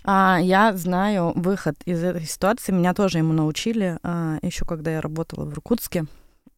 А, 0.04 0.38
я 0.40 0.78
знаю 0.78 1.34
выход 1.36 1.76
из 1.86 2.04
этой 2.04 2.26
ситуации. 2.26 2.72
Меня 2.72 2.94
тоже 2.94 3.18
ему 3.18 3.34
научили 3.34 3.98
а, 4.04 4.38
еще 4.42 4.64
когда 4.64 4.92
я 4.92 5.02
работала 5.02 5.44
в 5.44 5.52
Иркутске. 5.52 6.06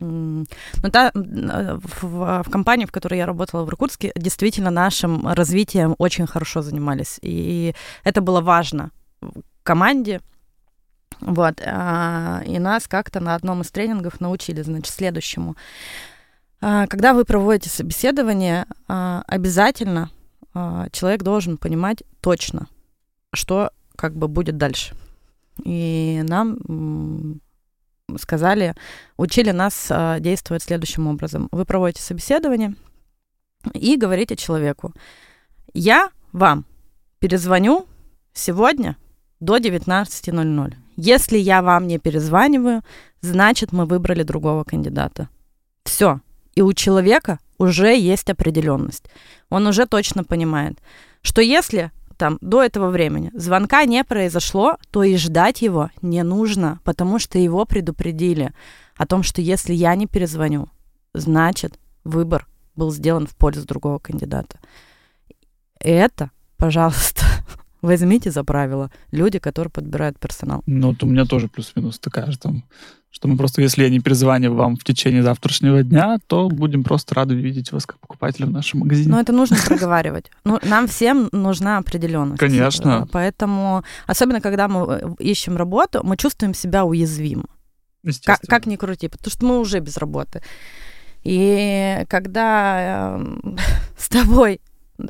Но 0.02 0.46
та, 0.94 1.12
в, 1.14 2.44
в 2.44 2.50
компании, 2.50 2.86
в 2.86 2.92
которой 2.92 3.18
я 3.18 3.26
работала 3.26 3.66
в 3.66 3.70
Иркутске, 3.70 4.12
действительно 4.16 4.70
нашим 4.70 5.28
развитием 5.28 5.96
очень 5.98 6.26
хорошо 6.26 6.62
занимались. 6.62 7.20
И 7.22 7.74
это 8.04 8.22
было 8.22 8.40
важно 8.40 8.92
команде. 9.70 10.20
Вот. 11.22 11.62
А, 11.64 12.42
и 12.44 12.58
нас 12.58 12.88
как-то 12.88 13.20
на 13.20 13.36
одном 13.36 13.62
из 13.62 13.70
тренингов 13.70 14.20
научили, 14.20 14.64
значит, 14.64 14.92
следующему. 14.92 15.56
А, 16.60 16.88
когда 16.88 17.14
вы 17.14 17.24
проводите 17.24 17.70
собеседование, 17.70 18.66
а, 18.88 19.24
обязательно 19.28 20.10
человек 20.92 21.22
должен 21.22 21.58
понимать 21.58 22.02
точно, 22.22 22.68
что 23.32 23.70
как 23.96 24.16
бы 24.16 24.28
будет 24.28 24.58
дальше. 24.58 24.96
И 25.64 26.22
нам 26.24 27.40
сказали, 28.18 28.74
учили 29.16 29.52
нас 29.52 29.92
действовать 30.20 30.64
следующим 30.64 31.06
образом. 31.06 31.48
Вы 31.52 31.66
проводите 31.66 32.02
собеседование 32.02 32.74
и 33.76 33.96
говорите 33.96 34.36
человеку, 34.36 34.92
я 35.76 36.10
вам 36.32 36.66
перезвоню 37.20 37.86
сегодня 38.34 38.98
до 39.40 39.58
19.00. 39.58 40.74
Если 40.98 41.38
я 41.38 41.62
вам 41.62 41.88
не 41.88 41.98
перезваниваю, 41.98 42.82
значит, 43.22 43.72
мы 43.72 43.86
выбрали 43.86 44.24
другого 44.24 44.64
кандидата. 44.64 45.30
Все. 45.84 46.20
И 46.56 46.62
у 46.62 46.74
человека 46.74 47.40
уже 47.58 47.96
есть 47.98 48.30
определенность. 48.30 49.06
Он 49.50 49.68
уже 49.68 49.86
точно 49.86 50.24
понимает, 50.24 50.78
что 51.22 51.42
если 51.42 51.92
там 52.18 52.38
до 52.42 52.62
этого 52.62 52.90
времени 52.90 53.32
звонка 53.34 53.86
не 53.86 54.04
произошло, 54.04 54.76
то 54.92 55.04
и 55.04 55.16
ждать 55.16 55.62
его 55.62 55.90
не 56.02 56.22
нужно, 56.24 56.80
потому 56.84 57.18
что 57.18 57.40
его 57.40 57.64
предупредили 57.66 58.52
о 58.98 59.06
том, 59.06 59.24
что 59.24 59.42
если 59.42 59.74
я 59.74 59.96
не 59.96 60.06
перезвоню, 60.06 60.68
значит, 61.14 61.80
выбор 62.04 62.46
был 62.76 62.92
сделан 62.92 63.26
в 63.26 63.36
пользу 63.38 63.66
другого 63.66 64.00
кандидата. 64.00 64.60
Это, 65.80 66.32
пожалуйста, 66.58 67.26
возьмите 67.82 68.32
за 68.32 68.44
правило 68.44 68.92
люди, 69.12 69.40
которые 69.40 69.72
подбирают 69.72 70.20
персонал. 70.20 70.64
Ну, 70.66 70.90
вот 70.90 71.04
у 71.04 71.08
меня 71.08 71.26
тоже 71.26 71.48
плюс-минус 71.48 72.00
такая 72.00 72.32
же 72.32 72.38
там 72.38 72.64
что 73.12 73.28
мы 73.28 73.38
просто, 73.38 73.62
если 73.62 73.84
я 73.84 73.90
не 73.90 74.00
перезвоню 74.00 74.54
вам 74.54 74.76
в 74.76 74.84
течение 74.84 75.24
завтрашнего 75.24 75.82
дня, 75.82 76.20
то 76.28 76.48
будем 76.48 76.84
просто 76.84 77.16
рады 77.16 77.34
видеть 77.34 77.72
вас 77.72 77.86
как 77.86 78.00
покупателя 78.00 78.46
в 78.46 78.52
нашем 78.52 78.82
магазине. 78.82 79.10
Но 79.10 79.20
это 79.20 79.34
нужно 79.34 79.58
проговаривать. 79.66 80.30
Ну, 80.44 80.60
нам 80.64 80.88
всем 80.88 81.28
нужна 81.32 81.80
определенность. 81.80 82.40
Конечно. 82.40 83.08
Поэтому, 83.12 83.84
особенно 84.06 84.42
когда 84.42 84.68
мы 84.68 84.94
э, 84.94 85.16
ищем 85.20 85.58
работу, 85.58 86.02
мы 86.04 86.18
чувствуем 86.18 86.54
себя 86.54 86.86
уязвимо. 86.86 87.46
Как, 88.24 88.42
как 88.42 88.66
ни 88.68 88.76
крути, 88.76 89.08
потому 89.08 89.32
что 89.32 89.46
мы 89.46 89.60
уже 89.60 89.80
без 89.80 89.98
работы. 89.98 90.42
И 91.24 92.06
когда 92.08 93.18
э, 93.18 93.26
с 93.98 94.08
тобой 94.08 94.62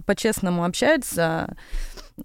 по-честному 0.05 0.63
общаются, 0.63 1.55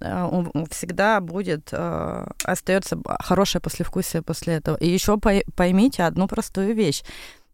э, 0.01 0.45
всегда 0.71 1.21
будет, 1.21 1.69
э, 1.73 2.27
остается 2.45 2.99
хорошее 3.21 3.63
послевкусие 3.63 4.23
после 4.23 4.55
этого. 4.55 4.77
И 4.77 4.89
еще 4.89 5.19
поймите 5.19 6.05
одну 6.05 6.29
простую 6.29 6.75
вещь. 6.75 7.03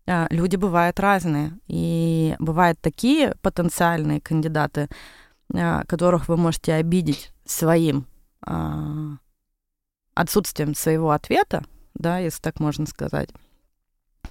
Э, 0.06 0.26
люди 0.30 0.56
бывают 0.56 1.00
разные. 1.00 1.52
И 1.68 2.34
бывают 2.38 2.80
такие 2.80 3.34
потенциальные 3.42 4.20
кандидаты, 4.20 4.88
которых 5.88 6.28
вы 6.28 6.36
можете 6.36 6.74
обидеть 6.74 7.32
своим 7.44 8.06
отсутствием 10.14 10.74
своего 10.76 11.10
ответа, 11.10 11.64
да, 11.94 12.18
если 12.18 12.40
так 12.40 12.60
можно 12.60 12.86
сказать. 12.86 13.30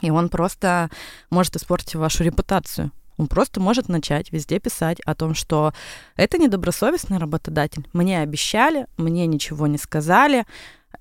И 0.02 0.12
он 0.12 0.30
просто 0.30 0.90
может 1.30 1.56
испортить 1.58 1.96
вашу 1.96 2.24
репутацию. 2.24 2.92
Он 3.20 3.28
просто 3.28 3.60
может 3.60 3.90
начать 3.90 4.32
везде 4.32 4.60
писать 4.60 5.00
о 5.02 5.14
том, 5.14 5.36
что 5.36 5.74
это 6.16 6.38
недобросовестный 6.38 7.18
работодатель. 7.18 7.86
Мне 7.92 8.22
обещали, 8.22 8.88
мне 8.96 9.28
ничего 9.28 9.68
не 9.68 9.78
сказали 9.78 10.46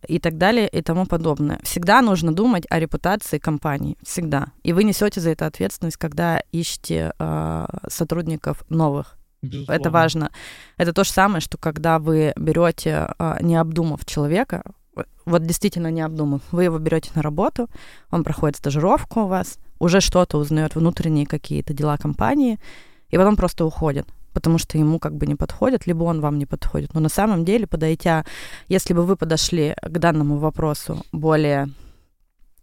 и 0.09 0.19
так 0.19 0.37
далее 0.37 0.69
и 0.69 0.83
тому 0.83 1.07
подобное. 1.07 1.61
Всегда 1.63 2.03
нужно 2.03 2.35
думать 2.35 2.65
о 2.71 2.81
репутации 2.81 3.39
компании. 3.39 3.97
Всегда. 4.03 4.49
И 4.65 4.73
вы 4.73 4.83
несете 4.83 5.21
за 5.21 5.31
это 5.31 5.47
ответственность, 5.47 5.97
когда 5.97 6.43
ищете 6.51 7.13
э, 7.19 7.67
сотрудников 7.89 8.65
новых. 8.69 9.17
Безусловно. 9.41 9.81
Это 9.81 9.91
важно. 9.91 10.31
Это 10.77 10.93
то 10.93 11.05
же 11.05 11.11
самое, 11.11 11.41
что 11.41 11.57
когда 11.57 12.01
вы 12.01 12.33
берете, 12.37 13.15
э, 13.17 13.37
не 13.43 13.55
обдумав 13.55 14.05
человека, 14.05 14.65
вот 15.25 15.45
действительно 15.45 15.93
не 15.93 16.01
обдумав. 16.01 16.43
Вы 16.51 16.65
его 16.65 16.79
берете 16.79 17.13
на 17.15 17.23
работу, 17.23 17.69
он 18.11 18.25
проходит 18.25 18.57
стажировку 18.57 19.21
у 19.21 19.27
вас, 19.27 19.59
уже 19.79 20.01
что-то 20.01 20.39
узнает 20.39 20.75
внутренние 20.75 21.27
какие-то 21.27 21.73
дела 21.73 21.97
компании, 21.97 22.59
и 23.11 23.17
потом 23.17 23.37
просто 23.37 23.65
уходит 23.65 24.07
потому 24.35 24.59
что 24.59 24.79
ему 24.79 25.01
как 25.01 25.17
бы 25.17 25.27
не 25.27 25.35
подходит, 25.35 25.89
либо 25.89 26.05
он 26.05 26.21
вам 26.21 26.39
не 26.39 26.47
подходит. 26.47 26.95
Но 26.95 27.01
на 27.01 27.09
самом 27.09 27.45
деле, 27.45 27.67
подойдя, 27.67 28.25
если 28.69 28.95
бы 28.95 29.03
вы 29.03 29.17
подошли 29.17 29.75
к 29.83 29.99
данному 29.99 30.37
вопросу 30.39 31.05
более 31.11 31.69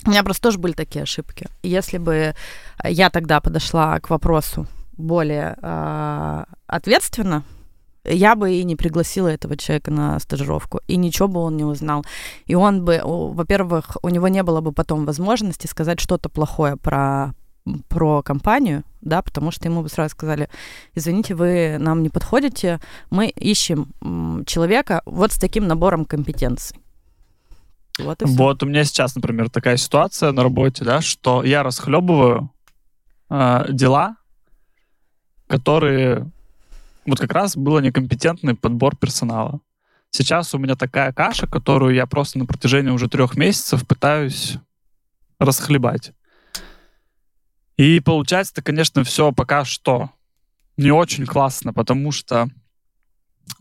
у 0.05 0.09
меня 0.09 0.23
просто 0.23 0.43
тоже 0.43 0.59
были 0.59 0.73
такие 0.73 1.03
ошибки. 1.03 1.47
Если 1.63 1.97
бы 1.97 2.35
я 2.83 3.09
тогда 3.09 3.41
подошла 3.41 3.99
к 3.99 4.09
вопросу 4.09 4.67
более 4.97 5.57
э, 5.61 6.43
ответственно, 6.67 7.43
я 8.07 8.35
бы 8.35 8.53
и 8.53 8.63
не 8.63 8.75
пригласила 8.75 9.27
этого 9.27 9.57
человека 9.57 9.91
на 9.91 10.19
стажировку, 10.19 10.81
и 10.87 10.95
ничего 10.97 11.27
бы 11.27 11.39
он 11.39 11.57
не 11.57 11.63
узнал. 11.63 12.05
И 12.45 12.55
он 12.55 12.83
бы, 12.85 13.01
во-первых, 13.03 13.97
у 14.01 14.09
него 14.09 14.27
не 14.27 14.43
было 14.43 14.61
бы 14.61 14.71
потом 14.71 15.05
возможности 15.05 15.67
сказать 15.67 15.99
что-то 15.99 16.29
плохое 16.29 16.77
про 16.77 17.33
про 17.87 18.21
компанию, 18.21 18.83
да, 19.01 19.23
потому 19.23 19.49
что 19.49 19.67
ему 19.67 19.81
бы 19.81 19.89
сразу 19.89 20.11
сказали, 20.11 20.49
извините, 20.93 21.33
вы 21.33 21.77
нам 21.79 22.03
не 22.03 22.09
подходите, 22.09 22.79
мы 23.09 23.27
ищем 23.27 24.43
человека 24.45 25.01
вот 25.05 25.31
с 25.31 25.37
таким 25.37 25.67
набором 25.67 26.05
компетенций. 26.05 26.77
Вот, 27.97 28.21
вот 28.21 28.61
у 28.61 28.65
меня 28.65 28.83
сейчас, 28.83 29.15
например, 29.15 29.49
такая 29.49 29.77
ситуация 29.77 30.31
на 30.31 30.43
работе, 30.43 30.83
да, 30.83 31.01
что 31.01 31.43
я 31.43 31.63
расхлебываю 31.63 32.51
э, 33.29 33.65
дела, 33.69 34.17
которые 35.47 36.29
вот 37.05 37.19
как 37.19 37.31
раз 37.33 37.55
был 37.55 37.79
некомпетентный 37.79 38.55
подбор 38.55 38.95
персонала. 38.95 39.61
Сейчас 40.09 40.53
у 40.55 40.57
меня 40.57 40.75
такая 40.75 41.11
каша, 41.11 41.47
которую 41.47 41.93
я 41.93 42.05
просто 42.05 42.39
на 42.39 42.45
протяжении 42.45 42.89
уже 42.89 43.09
трех 43.09 43.35
месяцев 43.35 43.85
пытаюсь 43.85 44.57
расхлебать. 45.39 46.13
И 47.77 47.99
получается, 47.99 48.61
конечно, 48.61 49.03
все 49.03 49.31
пока 49.31 49.65
что 49.65 50.09
не 50.77 50.91
очень 50.91 51.25
классно, 51.25 51.73
потому 51.73 52.11
что 52.11 52.47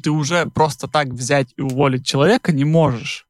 ты 0.02 0.10
уже 0.10 0.46
просто 0.46 0.88
так 0.88 1.08
взять 1.08 1.52
и 1.56 1.62
уволить 1.62 2.06
человека 2.06 2.52
не 2.52 2.64
можешь. 2.64 3.26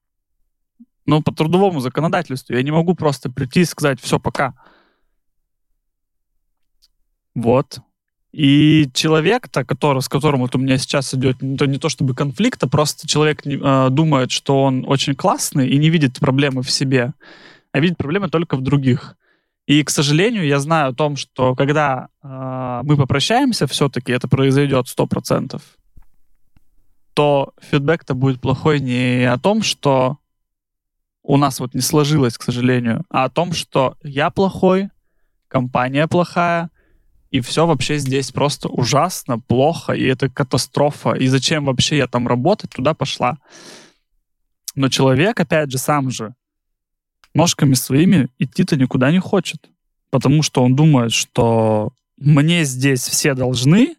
Ну, 1.07 1.23
по 1.23 1.33
трудовому 1.33 1.81
законодательству 1.81 2.55
я 2.55 2.63
не 2.63 2.71
могу 2.71 2.95
просто 2.95 3.31
прийти 3.31 3.61
и 3.61 3.67
сказать, 3.67 4.01
все, 4.01 4.19
пока. 4.19 4.55
Вот. 7.35 7.81
И 8.35 8.91
человек-то, 8.93 9.65
который, 9.65 10.03
с 10.03 10.09
которым 10.09 10.41
вот 10.41 10.57
у 10.57 10.59
меня 10.59 10.77
сейчас 10.77 11.15
идет 11.15 11.41
не 11.41 11.57
то, 11.57 11.67
не 11.67 11.79
то 11.79 11.89
чтобы 11.89 12.17
конфликт, 12.17 12.61
а 12.65 12.67
просто 12.67 13.07
человек 13.07 13.47
э, 13.47 13.89
думает, 13.91 14.33
что 14.33 14.65
он 14.65 14.85
очень 14.89 15.15
классный 15.15 15.69
и 15.69 15.79
не 15.79 15.89
видит 15.89 16.19
проблемы 16.19 16.63
в 16.63 16.71
себе, 16.71 17.13
а 17.71 17.79
видит 17.79 17.97
проблемы 17.97 18.29
только 18.29 18.57
в 18.57 18.61
других. 18.61 19.15
И, 19.67 19.85
к 19.85 19.91
сожалению, 19.91 20.45
я 20.45 20.59
знаю 20.59 20.91
о 20.91 20.95
том, 20.95 21.15
что 21.15 21.55
когда 21.55 22.09
э, 22.25 22.81
мы 22.83 22.97
попрощаемся, 22.97 23.69
все-таки 23.69 24.11
это 24.11 24.27
произойдет 24.27 24.87
100%, 24.87 25.63
то 27.15 27.53
фидбэк-то 27.71 28.15
будет 28.15 28.41
плохой 28.41 28.81
не 28.81 29.31
о 29.31 29.39
том, 29.39 29.63
что 29.63 30.19
у 31.23 31.37
нас 31.37 31.61
вот 31.61 31.73
не 31.73 31.83
сложилось, 31.83 32.37
к 32.37 32.43
сожалению, 32.43 33.05
а 33.11 33.27
о 33.27 33.31
том, 33.31 33.53
что 33.53 33.97
я 34.03 34.31
плохой, 34.31 34.89
компания 35.47 36.09
плохая, 36.09 36.71
и 37.35 37.41
все 37.41 37.67
вообще 37.67 37.99
здесь 37.99 38.31
просто 38.31 38.69
ужасно, 38.69 39.41
плохо, 39.41 39.93
и 39.93 40.05
это 40.05 40.29
катастрофа. 40.29 41.15
И 41.15 41.27
зачем 41.27 41.65
вообще 41.65 41.97
я 41.97 42.07
там 42.07 42.29
работать, 42.29 42.71
туда 42.71 42.95
пошла. 42.95 43.39
Но 44.77 44.89
человек, 44.89 45.41
опять 45.41 45.73
же, 45.73 45.79
сам 45.79 46.13
же 46.13 46.37
ножками 47.35 47.75
своими 47.75 48.29
идти-то 48.39 48.77
никуда 48.77 49.11
не 49.11 49.19
хочет. 49.19 49.69
Потому 50.11 50.45
что 50.45 50.63
он 50.63 50.77
думает, 50.77 51.11
что 51.11 51.93
мне 52.19 52.63
здесь 52.63 53.01
все 53.01 53.35
должны, 53.35 53.97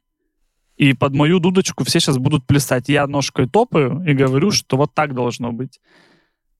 и 0.77 0.93
под 0.93 1.13
мою 1.13 1.39
дудочку 1.39 1.83
все 1.83 1.99
сейчас 1.99 2.17
будут 2.17 2.47
плясать. 2.47 2.87
Я 2.87 3.05
ножкой 3.05 3.49
топаю 3.49 4.01
и 4.07 4.13
говорю, 4.13 4.51
что 4.51 4.77
вот 4.77 4.93
так 4.93 5.13
должно 5.13 5.51
быть. 5.51 5.81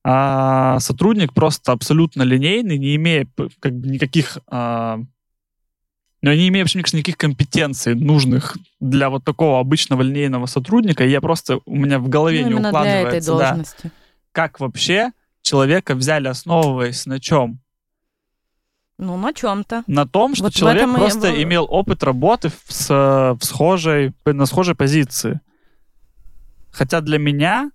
А 0.04 0.82
сотрудник 0.82 1.34
просто 1.34 1.72
абсолютно 1.72 2.24
линейный, 2.24 2.78
не 2.78 2.98
имея 2.98 3.26
как 3.62 3.74
бы 3.80 3.88
никаких 3.88 4.40
а, 4.48 5.00
но 6.22 6.32
я 6.32 6.38
не 6.38 6.48
имею 6.48 6.64
вообще 6.64 6.80
никаких 6.80 7.18
компетенций 7.18 7.94
нужных 7.94 8.58
для 8.80 9.10
вот 9.10 9.24
такого 9.24 9.60
обычного 9.60 10.02
линейного 10.02 10.48
сотрудника. 10.48 11.06
И 11.06 11.10
я 11.10 11.22
просто, 11.22 11.60
у 11.66 11.76
меня 11.76 12.00
в 12.00 12.10
голове 12.10 12.42
ну, 12.44 12.48
не 12.48 12.54
укладывается, 12.56 13.10
для 13.10 13.18
этой 13.18 13.26
должности. 13.26 13.84
Да, 13.84 13.90
как 14.32 14.60
вообще 14.60 15.12
человека 15.42 15.96
взяли, 15.96 16.28
основываясь 16.28 17.06
на 17.06 17.20
чем? 17.20 17.60
Ну, 18.98 19.18
на 19.18 19.34
чем-то. 19.34 19.84
На 19.88 20.08
том, 20.08 20.36
что 20.36 20.46
вот 20.46 20.54
человек 20.54 20.92
просто 20.94 21.28
я... 21.28 21.44
имел 21.44 21.68
опыт 21.70 22.02
работы 22.04 22.50
в, 22.50 22.74
с, 22.74 22.90
в 22.90 23.44
схожей, 23.44 24.14
на 24.26 24.46
схожей 24.46 24.74
позиции. 24.74 25.42
Хотя 26.72 27.02
для 27.02 27.20
меня 27.20 27.72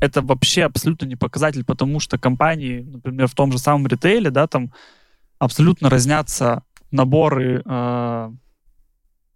это 0.00 0.20
вообще 0.20 0.64
абсолютно 0.64 1.06
не 1.06 1.16
показатель, 1.16 1.64
потому 1.64 2.00
что 2.00 2.18
компании, 2.18 2.80
например, 2.80 3.28
в 3.28 3.34
том 3.34 3.52
же 3.52 3.58
самом 3.58 3.86
ритейле, 3.86 4.30
да, 4.30 4.46
там 4.46 4.72
абсолютно 5.38 5.88
разнятся 5.88 6.62
наборы, 6.92 7.62
э, 7.64 8.30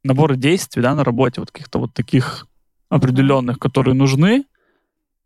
наборы 0.05 0.37
действий 0.37 0.83
да, 0.83 0.95
на 0.95 1.05
работе, 1.05 1.41
вот 1.41 1.51
каких-то 1.51 1.79
вот 1.79 1.95
таких 1.95 2.47
определенных, 2.89 3.59
которые 3.59 3.95
нужны. 3.95 4.45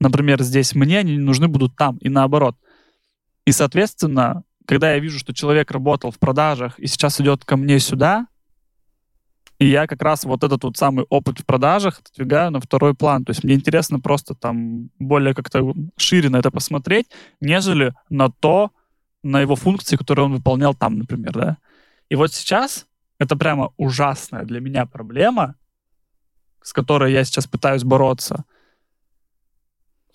Например, 0.00 0.42
здесь 0.42 0.74
мне 0.74 1.00
они 1.00 1.18
нужны 1.18 1.48
будут 1.48 1.76
там, 1.76 1.98
и 1.98 2.08
наоборот. 2.08 2.56
И, 3.44 3.52
соответственно, 3.52 4.44
когда 4.66 4.92
я 4.92 4.98
вижу, 4.98 5.18
что 5.18 5.34
человек 5.34 5.70
работал 5.70 6.10
в 6.10 6.18
продажах 6.18 6.78
и 6.78 6.86
сейчас 6.86 7.20
идет 7.20 7.44
ко 7.44 7.56
мне 7.56 7.78
сюда, 7.78 8.26
и 9.58 9.66
я 9.66 9.86
как 9.86 10.00
раз 10.02 10.24
вот 10.24 10.42
этот 10.42 10.64
вот 10.64 10.78
самый 10.78 11.04
опыт 11.10 11.40
в 11.40 11.44
продажах 11.44 12.00
отодвигаю 12.00 12.50
на 12.50 12.60
второй 12.60 12.94
план. 12.94 13.26
То 13.26 13.30
есть 13.30 13.44
мне 13.44 13.54
интересно 13.54 14.00
просто 14.00 14.34
там 14.34 14.88
более 14.98 15.34
как-то 15.34 15.74
шире 15.98 16.30
на 16.30 16.38
это 16.38 16.50
посмотреть, 16.50 17.08
нежели 17.42 17.92
на 18.08 18.30
то, 18.30 18.70
на 19.22 19.42
его 19.42 19.56
функции, 19.56 19.96
которые 19.96 20.24
он 20.24 20.32
выполнял 20.32 20.74
там, 20.74 20.96
например, 20.96 21.32
да. 21.32 21.56
И 22.10 22.16
вот 22.16 22.34
сейчас 22.34 22.86
это 23.18 23.36
прямо 23.36 23.72
ужасная 23.76 24.44
для 24.44 24.60
меня 24.60 24.84
проблема, 24.84 25.54
с 26.62 26.72
которой 26.72 27.12
я 27.12 27.24
сейчас 27.24 27.46
пытаюсь 27.46 27.84
бороться, 27.84 28.44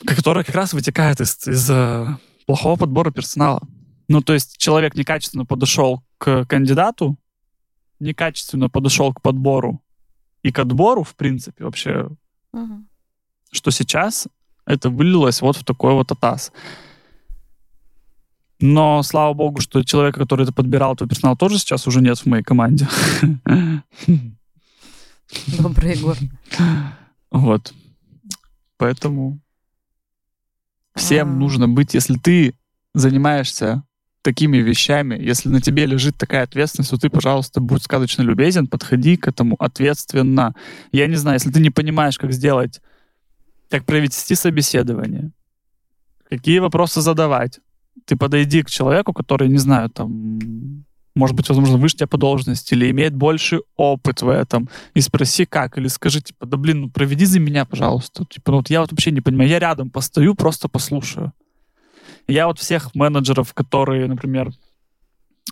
которая 0.06 0.44
как 0.44 0.56
раз 0.56 0.74
вытекает 0.74 1.22
из, 1.22 1.48
из 1.48 1.70
э, 1.72 2.08
плохого 2.46 2.78
подбора 2.78 3.12
персонала. 3.12 3.62
Ну, 4.08 4.22
то 4.22 4.34
есть 4.34 4.58
человек 4.58 4.96
некачественно 4.96 5.46
подошел 5.46 6.04
к 6.18 6.46
кандидату, 6.46 7.18
некачественно 8.00 8.70
подошел 8.70 9.14
к 9.14 9.22
подбору 9.22 9.82
и 10.44 10.52
к 10.52 10.60
отбору, 10.60 11.04
в 11.04 11.16
принципе, 11.16 11.64
вообще, 11.64 12.10
угу. 12.52 12.86
что 13.52 13.72
сейчас 13.72 14.28
это 14.66 14.90
вылилось 14.90 15.42
вот 15.42 15.58
в 15.58 15.64
такой 15.64 15.94
вот 15.94 16.12
атас. 16.12 16.52
Но 18.60 19.04
слава 19.04 19.34
богу, 19.34 19.60
что 19.62 19.84
человека, 19.84 20.20
который 20.20 20.44
это 20.44 20.54
подбирал, 20.54 20.96
твой 20.96 21.10
персонал 21.10 21.36
тоже 21.36 21.60
сейчас 21.60 21.88
уже 21.88 22.02
нет 22.02 22.18
в 22.18 22.26
моей 22.26 22.44
команде. 22.44 22.88
Добрый 25.58 25.96
Егор. 25.96 26.18
Вот. 27.32 27.74
Поэтому 28.78 29.40
всем 30.96 31.30
А. 31.30 31.36
нужно 31.36 31.68
быть, 31.68 31.94
если 31.94 32.16
ты 32.18 32.54
занимаешься 32.94 33.84
такими 34.22 34.58
вещами, 34.58 35.16
если 35.16 35.50
на 35.50 35.62
тебе 35.62 35.86
лежит 35.86 36.18
такая 36.18 36.44
ответственность, 36.44 36.90
то 36.92 36.98
ты, 36.98 37.10
пожалуйста, 37.10 37.62
будь 37.62 37.84
сказочно 37.84 38.24
любезен, 38.24 38.68
подходи 38.68 39.18
к 39.18 39.28
этому 39.28 39.56
ответственно. 39.60 40.56
Я 40.92 41.08
не 41.08 41.16
знаю, 41.16 41.36
если 41.36 41.52
ты 41.52 41.60
не 41.60 41.70
понимаешь, 41.70 42.18
как 42.18 42.32
сделать, 42.32 42.82
как 43.70 43.86
провести 43.86 44.34
собеседование, 44.34 45.32
какие 46.28 46.60
вопросы 46.60 47.02
задавать, 47.02 47.60
ты 48.06 48.16
подойди 48.16 48.64
к 48.64 48.70
человеку, 48.70 49.14
который, 49.14 49.48
не 49.48 49.58
знаю, 49.58 49.90
там, 49.90 50.40
может 51.16 51.36
быть, 51.36 51.48
возможно, 51.48 51.78
выше 51.78 51.96
тебя 51.96 52.08
по 52.08 52.18
должности 52.18 52.74
или 52.74 52.92
имеет 52.92 53.16
больший 53.16 53.62
опыт 53.78 54.22
в 54.22 54.30
этом, 54.30 54.70
и 54.94 55.02
спроси 55.02 55.46
как, 55.46 55.78
или 55.78 55.88
скажи, 55.88 56.22
типа, 56.22 56.46
да 56.46 56.58
блин, 56.58 56.82
ну 56.82 56.90
проведи 56.90 57.26
за 57.26 57.40
меня, 57.40 57.66
пожалуйста. 57.66 58.26
Типа, 58.26 58.52
ну 58.52 58.58
вот 58.58 58.70
я 58.70 58.82
вот 58.82 58.92
вообще 58.92 59.12
не 59.12 59.22
понимаю, 59.22 59.50
я 59.50 59.60
рядом 59.60 59.90
постою, 59.90 60.36
просто 60.36 60.68
послушаю. 60.68 61.32
Я 62.28 62.48
вот 62.48 62.60
всех 62.60 62.94
менеджеров, 62.96 63.54
которые, 63.54 64.08
например, 64.08 64.52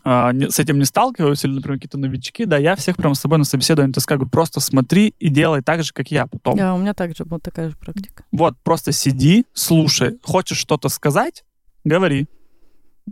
а, 0.03 0.33
с 0.33 0.59
этим 0.59 0.79
не 0.79 0.85
сталкиваются, 0.85 1.47
или, 1.47 1.55
например, 1.55 1.77
какие-то 1.77 1.97
новички, 1.97 2.45
да, 2.45 2.57
я 2.57 2.75
всех 2.75 2.97
прям 2.97 3.15
с 3.15 3.19
собой 3.19 3.37
на 3.37 3.45
собеседование 3.45 3.93
таскаю, 3.93 4.19
говорю, 4.19 4.31
просто 4.31 4.59
смотри 4.59 5.13
и 5.19 5.29
делай 5.29 5.61
так 5.61 5.83
же, 5.83 5.93
как 5.93 6.11
я 6.11 6.27
потом. 6.27 6.57
Да, 6.57 6.73
у 6.73 6.77
меня 6.77 6.93
также 6.93 7.25
была 7.25 7.39
такая 7.39 7.69
же 7.69 7.77
практика. 7.77 8.25
Вот, 8.31 8.55
просто 8.63 8.91
сиди, 8.91 9.45
слушай. 9.53 10.17
Хочешь 10.23 10.57
что-то 10.57 10.89
сказать? 10.89 11.45
Говори. 11.83 12.27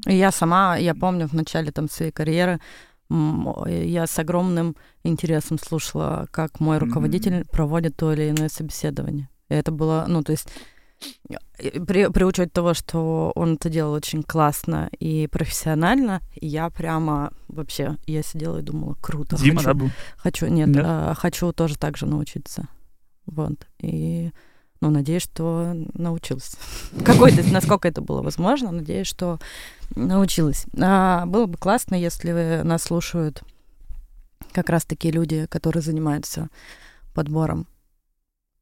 Я 0.06 0.32
сама, 0.32 0.78
я 0.78 0.96
помню, 0.96 1.28
в 1.28 1.34
начале 1.34 1.72
там 1.72 1.90
своей 1.90 2.12
карьеры 2.12 2.60
я 3.10 4.08
с 4.08 4.18
огромным 4.20 4.78
интересом 5.04 5.60
слушала, 5.60 6.28
как 6.32 6.62
мой 6.62 6.78
руководитель 6.78 7.46
проводит 7.46 7.98
то 7.98 8.14
или 8.14 8.30
иное 8.30 8.48
собеседование. 8.48 9.28
И 9.50 9.54
это 9.54 9.72
было, 9.72 10.06
ну, 10.08 10.24
то 10.24 10.32
есть 10.32 10.48
при, 11.58 12.12
при 12.12 12.24
учете 12.24 12.50
того, 12.50 12.74
что 12.74 13.32
он 13.36 13.56
это 13.56 13.70
делал 13.70 13.94
очень 13.94 14.24
классно 14.24 14.90
и 15.00 15.28
профессионально, 15.28 16.22
я 16.36 16.70
прямо 16.70 17.34
вообще, 17.48 17.98
я 18.06 18.24
сидела 18.24 18.60
и 18.60 18.64
думала, 18.64 18.96
круто. 19.02 19.36
Дима, 19.38 19.58
хочу, 19.58 19.68
да, 19.68 19.74
был? 19.74 19.90
хочу, 20.18 20.48
нет, 20.48 20.70
Нет? 20.70 20.84
а, 20.86 21.14
хочу 21.16 21.52
тоже 21.52 21.78
так 21.78 21.98
же 21.98 22.06
научиться. 22.06 22.68
Вот. 23.26 23.68
И, 23.80 24.32
ну, 24.82 24.90
надеюсь, 24.90 25.22
что 25.22 25.74
научилась. 25.94 26.56
Какой-то, 27.06 27.44
насколько 27.52 27.88
это 27.88 28.02
было 28.02 28.22
возможно, 28.22 28.72
надеюсь, 28.72 29.08
что 29.08 29.40
научилась. 29.96 30.66
А, 30.80 31.26
было 31.28 31.46
бы 31.46 31.58
классно, 31.58 31.96
если 31.96 32.62
нас 32.64 32.84
слушают 32.84 33.44
как 34.52 34.70
раз 34.70 34.84
такие 34.84 35.14
люди, 35.14 35.46
которые 35.46 35.84
занимаются 35.84 36.50
подбором 37.14 37.68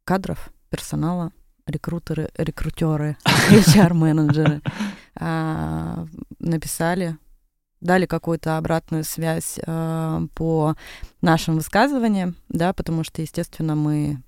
кадров, 0.04 0.50
персонала, 0.70 1.32
рекрутеры, 1.66 2.30
рекрутеры, 2.36 3.18
HR-менеджеры, 3.52 4.62
а, 5.16 6.06
написали, 6.40 7.18
дали 7.80 8.06
какую-то 8.06 8.58
обратную 8.58 9.06
связь 9.06 9.58
а, 9.66 10.24
по 10.36 10.76
нашим 11.22 11.56
высказываниям, 11.56 12.36
да, 12.50 12.74
потому 12.74 13.04
что, 13.04 13.22
естественно, 13.22 13.76
мы 13.76 14.22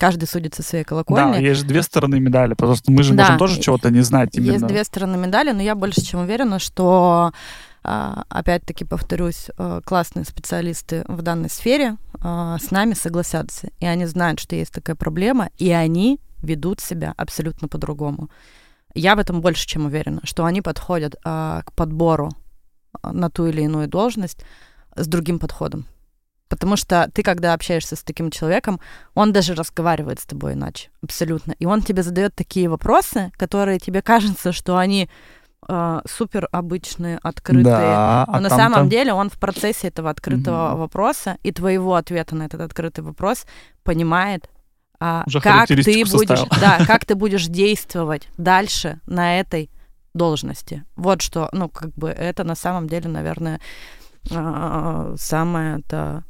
каждый 0.00 0.26
судит 0.26 0.54
со 0.54 0.62
своей 0.62 0.82
Да, 0.84 0.88
колокольни. 0.88 1.42
есть 1.44 1.60
же 1.60 1.66
две 1.66 1.82
стороны 1.82 2.18
медали, 2.18 2.54
потому 2.54 2.74
что 2.74 2.90
мы 2.90 3.02
же 3.02 3.12
Да. 3.14 3.22
можем 3.24 3.38
тоже 3.38 3.60
чего-то 3.60 3.90
не 3.90 4.00
знать 4.00 4.34
именно. 4.34 4.52
Есть 4.52 4.66
две 4.66 4.82
стороны 4.82 5.18
медали, 5.18 5.52
но 5.52 5.60
я 5.62 5.74
больше 5.74 6.00
чем 6.00 6.20
уверена, 6.20 6.58
что 6.58 7.32
а, 7.82 8.24
опять-таки 8.30 8.84
повторюсь, 8.84 9.48
а, 9.58 9.80
классные 9.82 10.24
специалисты 10.24 11.04
в 11.06 11.20
данной 11.22 11.50
сфере 11.50 11.96
а, 12.20 12.58
с 12.58 12.70
нами 12.70 12.94
согласятся, 12.94 13.68
и 13.78 13.86
они 13.86 14.06
знают, 14.06 14.40
что 14.40 14.56
есть 14.56 14.72
такая 14.72 14.96
проблема, 14.96 15.50
и 15.58 15.70
они 15.70 16.18
ведут 16.42 16.80
себя 16.80 17.12
абсолютно 17.18 17.68
по-другому. 17.68 18.30
Я 18.94 19.14
в 19.14 19.18
этом 19.18 19.40
больше 19.42 19.66
чем 19.66 19.84
уверена, 19.86 20.20
что 20.24 20.44
они 20.46 20.62
подходят 20.62 21.14
а, 21.24 21.62
к 21.64 21.72
подбору 21.74 22.30
а, 23.02 23.12
на 23.12 23.28
ту 23.30 23.46
или 23.46 23.62
иную 23.62 23.86
должность 23.86 24.44
с 24.96 25.06
другим 25.06 25.38
подходом. 25.38 25.86
Потому 26.50 26.76
что 26.76 27.08
ты, 27.14 27.22
когда 27.22 27.54
общаешься 27.54 27.94
с 27.96 28.02
таким 28.02 28.30
человеком, 28.30 28.80
он 29.14 29.32
даже 29.32 29.54
разговаривает 29.54 30.18
с 30.20 30.26
тобой 30.26 30.52
иначе, 30.54 30.90
абсолютно. 31.02 31.52
И 31.60 31.64
он 31.64 31.80
тебе 31.80 32.02
задает 32.02 32.34
такие 32.34 32.68
вопросы, 32.68 33.30
которые 33.38 33.78
тебе 33.78 34.02
кажется, 34.02 34.52
что 34.52 34.76
они 34.76 35.08
э, 35.68 36.00
супер 36.10 36.48
обычные, 36.52 37.18
открытые. 37.22 37.64
Да, 37.64 38.24
Но 38.26 38.34
а 38.34 38.40
на 38.40 38.48
там-то- 38.48 38.56
самом 38.56 38.88
деле 38.88 39.12
он 39.12 39.28
в 39.30 39.38
процессе 39.38 39.88
этого 39.88 40.10
открытого 40.10 40.70
Мгм. 40.70 40.78
вопроса 40.80 41.36
и 41.44 41.52
твоего 41.52 41.94
ответа 41.94 42.34
на 42.34 42.44
этот 42.44 42.60
открытый 42.62 43.04
вопрос 43.04 43.44
понимает, 43.84 44.48
а, 44.98 45.22
Уже 45.26 45.40
как 45.40 45.68
ты 45.68 45.76
будешь, 45.76 46.08
составил. 46.08 46.48
да, 46.60 46.78
как 46.86 47.04
ты 47.04 47.14
будешь 47.14 47.46
действовать 47.46 48.26
дальше 48.38 49.00
на 49.06 49.38
этой 49.38 49.70
должности. 50.14 50.84
Вот 50.96 51.22
что, 51.22 51.48
ну, 51.52 51.68
как 51.68 51.90
бы 51.94 52.08
это 52.08 52.42
на 52.42 52.54
самом 52.56 52.88
деле, 52.88 53.08
наверное, 53.08 53.60
а, 54.32 55.14
самое 55.16 55.78
это 55.80 56.24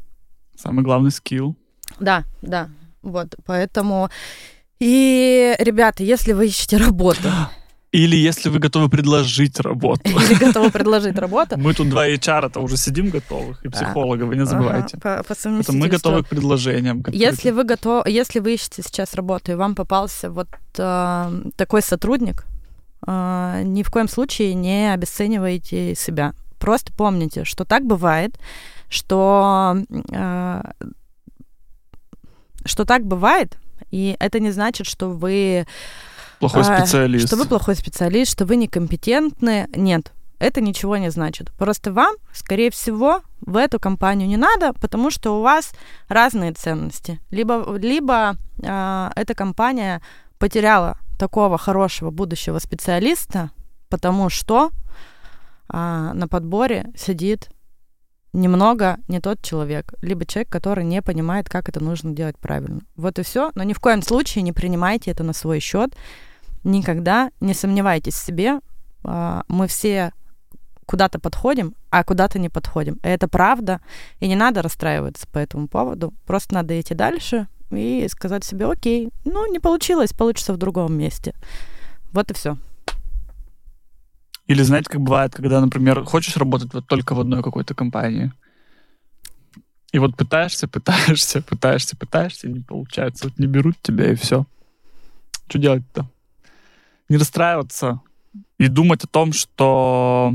Самый 0.62 0.82
главный 0.84 1.10
скилл. 1.10 1.56
да, 1.98 2.24
да. 2.42 2.68
Вот, 3.02 3.34
поэтому... 3.46 4.10
И, 4.78 5.54
ребята, 5.58 6.02
если 6.02 6.32
вы 6.32 6.46
ищете 6.46 6.78
работу 6.78 7.28
Или 7.92 8.16
если 8.16 8.50
вы 8.50 8.60
готовы 8.60 8.88
предложить 8.88 9.58
работу. 9.58 10.02
или 10.04 10.34
готовы 10.34 10.70
предложить 10.70 11.18
работу, 11.18 11.58
Мы 11.58 11.74
тут 11.74 11.88
два 11.88 12.08
HR, 12.08 12.46
это 12.46 12.60
уже 12.60 12.76
сидим 12.76 13.10
готовых, 13.10 13.64
и 13.64 13.68
психолога, 13.68 14.24
вы 14.24 14.36
не 14.36 14.46
забывайте. 14.46 14.96
ага, 15.02 15.22
по, 15.24 15.34
по 15.34 15.48
Это 15.60 15.72
мы 15.72 15.88
готовы 15.88 16.22
к 16.22 16.28
предложениям. 16.28 17.04
Если 17.08 17.50
вы 17.50 17.64
готовы, 17.64 18.08
если 18.08 18.38
вы 18.38 18.54
ищете 18.54 18.82
сейчас 18.82 19.14
работу, 19.14 19.52
и 19.52 19.56
вам 19.56 19.74
попался 19.74 20.30
вот 20.30 20.48
э, 20.78 21.42
такой 21.56 21.82
сотрудник, 21.82 22.46
э, 23.06 23.62
ни 23.64 23.82
в 23.82 23.90
коем 23.90 24.08
случае 24.08 24.54
не 24.54 24.92
обесценивайте 24.92 25.96
себя. 25.96 26.34
Просто 26.60 26.92
помните, 26.92 27.44
что 27.44 27.64
так 27.64 27.84
бывает, 27.84 28.38
что 28.90 29.76
э, 30.12 30.62
что 32.66 32.84
так 32.84 33.06
бывает, 33.06 33.56
и 33.90 34.16
это 34.20 34.40
не 34.40 34.50
значит, 34.50 34.86
что 34.86 35.08
вы 35.08 35.66
Плохой 36.38 36.64
специалист. 36.64 37.26
что 37.26 37.36
вы 37.36 37.46
плохой 37.46 37.74
специалист, 37.74 38.30
что 38.32 38.44
вы 38.44 38.56
некомпетентны. 38.56 39.68
Нет, 39.74 40.12
это 40.38 40.60
ничего 40.60 40.96
не 40.96 41.10
значит. 41.10 41.52
Просто 41.52 41.92
вам, 41.92 42.14
скорее 42.32 42.70
всего, 42.70 43.20
в 43.40 43.56
эту 43.56 43.78
компанию 43.78 44.28
не 44.28 44.36
надо, 44.36 44.72
потому 44.72 45.10
что 45.10 45.38
у 45.38 45.42
вас 45.42 45.72
разные 46.08 46.52
ценности. 46.52 47.20
Либо, 47.30 47.76
либо 47.76 48.36
а, 48.64 49.12
эта 49.16 49.34
компания 49.34 50.00
потеряла 50.38 50.96
такого 51.18 51.58
хорошего 51.58 52.10
будущего 52.10 52.58
специалиста, 52.58 53.50
потому 53.90 54.30
что 54.30 54.70
а, 55.68 56.14
на 56.14 56.26
подборе 56.26 56.90
сидит 56.96 57.50
немного 58.32 58.98
не 59.08 59.20
тот 59.20 59.42
человек, 59.42 59.94
либо 60.02 60.24
человек, 60.24 60.48
который 60.48 60.84
не 60.84 61.02
понимает, 61.02 61.48
как 61.48 61.68
это 61.68 61.82
нужно 61.82 62.12
делать 62.12 62.38
правильно. 62.38 62.80
Вот 62.96 63.18
и 63.18 63.22
все. 63.22 63.50
Но 63.54 63.62
ни 63.62 63.72
в 63.72 63.80
коем 63.80 64.02
случае 64.02 64.42
не 64.42 64.52
принимайте 64.52 65.10
это 65.10 65.22
на 65.24 65.32
свой 65.32 65.60
счет. 65.60 65.96
Никогда 66.64 67.30
не 67.40 67.54
сомневайтесь 67.54 68.14
в 68.14 68.24
себе. 68.24 68.60
А, 69.02 69.44
Мы 69.48 69.66
все 69.66 70.12
куда-то 70.86 71.20
подходим, 71.20 71.74
а 71.90 72.02
куда-то 72.02 72.38
не 72.38 72.48
подходим. 72.48 72.94
И 73.04 73.08
это 73.08 73.28
правда. 73.28 73.80
И 74.18 74.28
не 74.28 74.36
надо 74.36 74.62
расстраиваться 74.62 75.26
по 75.28 75.38
этому 75.38 75.68
поводу. 75.68 76.12
Просто 76.26 76.54
надо 76.54 76.80
идти 76.80 76.94
дальше 76.94 77.46
и 77.70 78.06
сказать 78.10 78.44
себе, 78.44 78.66
окей, 78.66 79.10
ну, 79.24 79.50
не 79.50 79.60
получилось, 79.60 80.12
получится 80.12 80.52
в 80.52 80.56
другом 80.56 80.94
месте. 80.94 81.34
Вот 82.12 82.30
и 82.30 82.34
все. 82.34 82.56
Или 84.50 84.62
знаете, 84.62 84.90
как 84.90 85.00
бывает, 85.00 85.32
когда, 85.32 85.60
например, 85.60 86.02
хочешь 86.02 86.36
работать 86.36 86.74
вот 86.74 86.84
только 86.88 87.14
в 87.14 87.20
одной 87.20 87.40
какой-то 87.40 87.72
компании, 87.72 88.32
и 89.92 90.00
вот 90.00 90.16
пытаешься, 90.16 90.66
пытаешься, 90.66 91.40
пытаешься, 91.48 91.96
пытаешься, 91.96 92.48
и 92.48 92.52
не 92.52 92.58
получается. 92.58 93.28
Вот 93.28 93.38
не 93.38 93.46
берут 93.46 93.76
тебя, 93.80 94.10
и 94.10 94.16
все. 94.16 94.46
Что 95.46 95.58
делать-то? 95.60 96.10
Не 97.08 97.16
расстраиваться 97.16 98.00
и 98.58 98.66
думать 98.66 99.04
о 99.04 99.06
том, 99.06 99.32
что... 99.32 100.34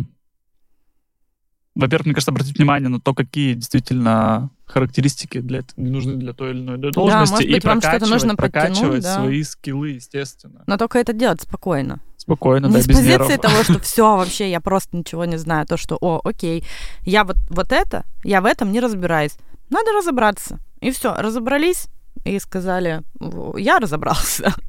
Во-первых, 1.75 2.05
мне 2.05 2.15
кажется, 2.15 2.31
обратить 2.31 2.57
внимание 2.57 2.87
на 2.87 3.01
то, 3.01 3.13
какие 3.13 3.53
действительно 3.53 4.49
характеристики 4.63 5.41
для, 5.41 5.63
нужны 5.75 6.15
для 6.15 6.31
той 6.31 6.51
или 6.51 6.61
иной 6.61 6.77
должности, 6.77 7.33
может 7.33 7.45
и 7.45 7.53
быть, 7.53 7.65
вам 7.65 7.81
что-то 7.81 8.07
нужно 8.07 8.37
прокачивать 8.37 9.03
да. 9.03 9.15
свои 9.15 9.43
скиллы, 9.43 9.89
естественно. 9.89 10.63
Но 10.67 10.77
только 10.77 10.99
это 10.99 11.11
делать 11.11 11.41
спокойно. 11.41 11.99
Спокойно, 12.25 12.67
не 12.67 12.73
да, 12.73 12.81
с 12.81 12.87
без 12.87 12.95
позиции 12.97 13.11
нервов. 13.11 13.41
того, 13.41 13.63
что 13.63 13.79
все 13.81 14.17
вообще, 14.17 14.49
я 14.49 14.59
просто 14.59 14.97
ничего 14.97 15.25
не 15.25 15.37
знаю. 15.37 15.65
То, 15.67 15.77
что, 15.77 15.97
о, 16.01 16.21
окей, 16.23 16.63
я 17.01 17.23
вот, 17.23 17.37
вот 17.49 17.71
это, 17.71 18.03
я 18.23 18.41
в 18.41 18.45
этом 18.45 18.71
не 18.71 18.79
разбираюсь. 18.79 19.33
Надо 19.69 19.91
разобраться. 19.91 20.59
И 20.81 20.91
все, 20.91 21.13
разобрались 21.15 21.87
и 22.23 22.39
сказали, 22.39 23.01
«В- 23.19 23.57
я 23.57 23.79
разобрался. 23.79 24.53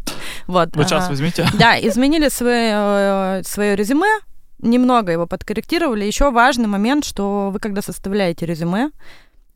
Вот. 0.46 0.76
Вы 0.76 0.84
час 0.84 1.06
а, 1.06 1.08
возьмите. 1.10 1.48
Да, 1.58 1.78
изменили 1.80 2.28
свое, 2.28 3.42
свое 3.44 3.74
резюме, 3.74 4.20
немного 4.60 5.10
его 5.10 5.26
подкорректировали. 5.26 6.04
Еще 6.04 6.30
важный 6.30 6.68
момент, 6.68 7.04
что 7.04 7.50
вы, 7.50 7.58
когда 7.58 7.82
составляете 7.82 8.46
резюме 8.46 8.90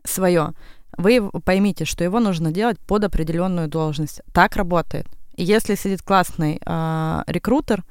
свое, 0.04 0.52
вы 0.96 1.30
поймите, 1.44 1.84
что 1.84 2.02
его 2.02 2.18
нужно 2.18 2.50
делать 2.50 2.78
под 2.80 3.04
определенную 3.04 3.68
должность. 3.68 4.20
Так 4.32 4.56
работает. 4.56 5.06
Если 5.42 5.74
сидит 5.74 6.02
классный 6.02 6.60
э, 6.64 7.22
рекрутер, 7.26 7.84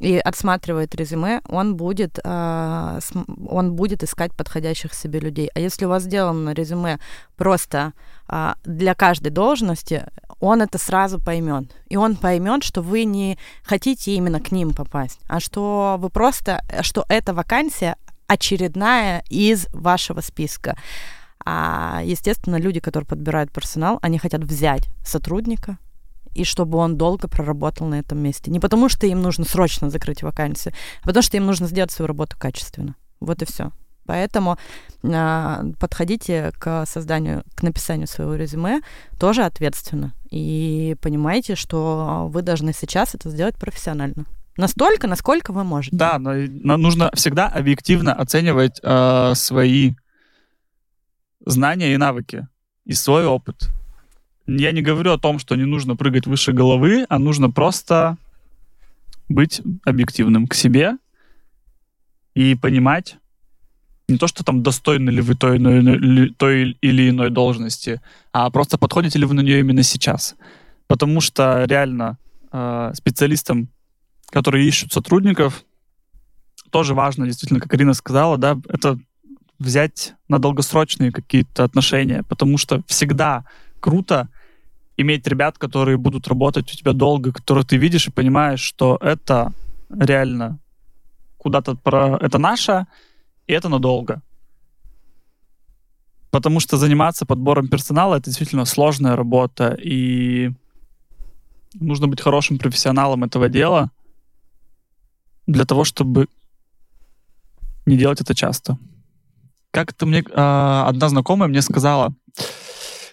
и 0.00 0.16
отсматривает 0.16 0.94
резюме, 0.94 1.42
он 1.46 1.76
будет, 1.76 2.18
э, 2.24 3.00
он 3.46 3.74
будет 3.74 4.02
искать 4.02 4.34
подходящих 4.34 4.94
себе 4.94 5.20
людей. 5.20 5.50
А 5.54 5.60
если 5.60 5.84
у 5.84 5.90
вас 5.90 6.04
сделано 6.04 6.50
резюме 6.54 6.98
просто 7.36 7.92
э, 8.26 8.54
для 8.64 8.94
каждой 8.94 9.28
должности, 9.28 10.06
он 10.40 10.62
это 10.62 10.78
сразу 10.78 11.20
поймет. 11.20 11.64
И 11.90 11.96
он 11.96 12.16
поймет, 12.16 12.64
что 12.64 12.80
вы 12.80 13.04
не 13.04 13.38
хотите 13.62 14.14
именно 14.14 14.40
к 14.40 14.52
ним 14.52 14.72
попасть, 14.72 15.20
а 15.28 15.38
что 15.38 15.96
вы 15.98 16.08
просто, 16.08 16.64
что 16.80 17.04
эта 17.10 17.34
вакансия 17.34 17.96
очередная 18.26 19.22
из 19.28 19.66
вашего 19.74 20.22
списка. 20.22 20.78
А, 21.44 22.00
естественно, 22.02 22.56
люди, 22.56 22.80
которые 22.80 23.06
подбирают 23.06 23.52
персонал, 23.52 23.98
они 24.00 24.18
хотят 24.18 24.44
взять 24.44 24.88
сотрудника, 25.04 25.78
и 26.34 26.44
чтобы 26.44 26.78
он 26.78 26.96
долго 26.96 27.28
проработал 27.28 27.86
на 27.86 27.98
этом 27.98 28.18
месте. 28.18 28.50
Не 28.50 28.60
потому, 28.60 28.88
что 28.88 29.06
им 29.06 29.22
нужно 29.22 29.44
срочно 29.44 29.90
закрыть 29.90 30.22
вакансию, 30.22 30.74
а 31.02 31.06
потому 31.06 31.22
что 31.22 31.36
им 31.36 31.46
нужно 31.46 31.66
сделать 31.66 31.90
свою 31.90 32.06
работу 32.06 32.36
качественно. 32.38 32.94
Вот 33.20 33.42
и 33.42 33.44
все. 33.44 33.72
Поэтому 34.06 34.58
э, 35.02 35.72
подходите 35.78 36.52
к 36.58 36.84
созданию, 36.86 37.44
к 37.54 37.62
написанию 37.62 38.08
своего 38.08 38.34
резюме 38.34 38.80
тоже 39.18 39.44
ответственно. 39.44 40.14
И 40.30 40.96
понимаете, 41.00 41.54
что 41.54 42.28
вы 42.28 42.42
должны 42.42 42.72
сейчас 42.72 43.14
это 43.14 43.30
сделать 43.30 43.56
профессионально. 43.56 44.24
Настолько, 44.56 45.06
насколько 45.06 45.52
вы 45.52 45.64
можете. 45.64 45.96
Да, 45.96 46.18
но 46.18 46.76
нужно 46.76 47.10
всегда 47.14 47.46
объективно 47.46 48.12
оценивать 48.12 48.80
э, 48.82 49.32
свои 49.34 49.94
знания 51.46 51.94
и 51.94 51.96
навыки 51.96 52.48
и 52.84 52.92
свой 52.94 53.26
опыт. 53.26 53.70
Я 54.58 54.72
не 54.72 54.82
говорю 54.82 55.12
о 55.12 55.18
том, 55.18 55.38
что 55.38 55.54
не 55.54 55.64
нужно 55.64 55.94
прыгать 55.94 56.26
выше 56.26 56.52
головы, 56.52 57.06
а 57.08 57.20
нужно 57.20 57.50
просто 57.50 58.16
быть 59.28 59.62
объективным 59.84 60.48
к 60.48 60.54
себе 60.54 60.96
и 62.34 62.56
понимать 62.56 63.16
не 64.08 64.18
то, 64.18 64.26
что 64.26 64.42
там 64.42 64.64
достойны 64.64 65.10
ли 65.10 65.20
вы 65.20 65.36
той, 65.36 65.60
той 66.36 66.76
или 66.80 67.10
иной 67.10 67.30
должности, 67.30 68.00
а 68.32 68.50
просто 68.50 68.76
подходите 68.76 69.20
ли 69.20 69.24
вы 69.24 69.34
на 69.34 69.40
нее 69.40 69.60
именно 69.60 69.84
сейчас. 69.84 70.34
Потому 70.88 71.20
что 71.20 71.64
реально 71.68 72.18
э, 72.50 72.90
специалистам, 72.94 73.68
которые 74.30 74.66
ищут 74.66 74.92
сотрудников, 74.92 75.64
тоже 76.70 76.94
важно, 76.94 77.26
действительно, 77.26 77.60
как 77.60 77.72
Ирина 77.72 77.94
сказала, 77.94 78.36
да, 78.36 78.58
это 78.68 78.98
взять 79.60 80.14
на 80.26 80.40
долгосрочные 80.40 81.12
какие-то 81.12 81.62
отношения, 81.62 82.24
потому 82.24 82.58
что 82.58 82.82
всегда 82.88 83.44
круто 83.78 84.28
иметь 85.00 85.26
ребят, 85.26 85.58
которые 85.58 85.96
будут 85.96 86.28
работать 86.28 86.72
у 86.72 86.76
тебя 86.76 86.92
долго, 86.92 87.32
которых 87.32 87.66
ты 87.66 87.76
видишь 87.76 88.08
и 88.08 88.12
понимаешь, 88.12 88.60
что 88.60 88.98
это 89.00 89.52
реально 89.88 90.58
куда-то 91.38 91.74
про... 91.74 92.16
Это 92.20 92.38
наше, 92.38 92.86
и 93.46 93.52
это 93.52 93.68
надолго. 93.68 94.22
Потому 96.30 96.60
что 96.60 96.76
заниматься 96.76 97.26
подбором 97.26 97.68
персонала— 97.68 98.14
это 98.16 98.26
действительно 98.26 98.64
сложная 98.64 99.16
работа, 99.16 99.76
и 99.82 100.52
нужно 101.74 102.06
быть 102.06 102.20
хорошим 102.20 102.58
профессионалом 102.58 103.24
этого 103.24 103.48
дела 103.48 103.90
для 105.46 105.64
того, 105.64 105.84
чтобы 105.84 106.28
не 107.86 107.96
делать 107.96 108.20
это 108.20 108.34
часто. 108.34 108.78
Как 109.70 109.92
это 109.92 110.06
мне... 110.06 110.20
Э, 110.20 110.84
одна 110.86 111.08
знакомая 111.08 111.48
мне 111.48 111.62
сказала, 111.62 112.14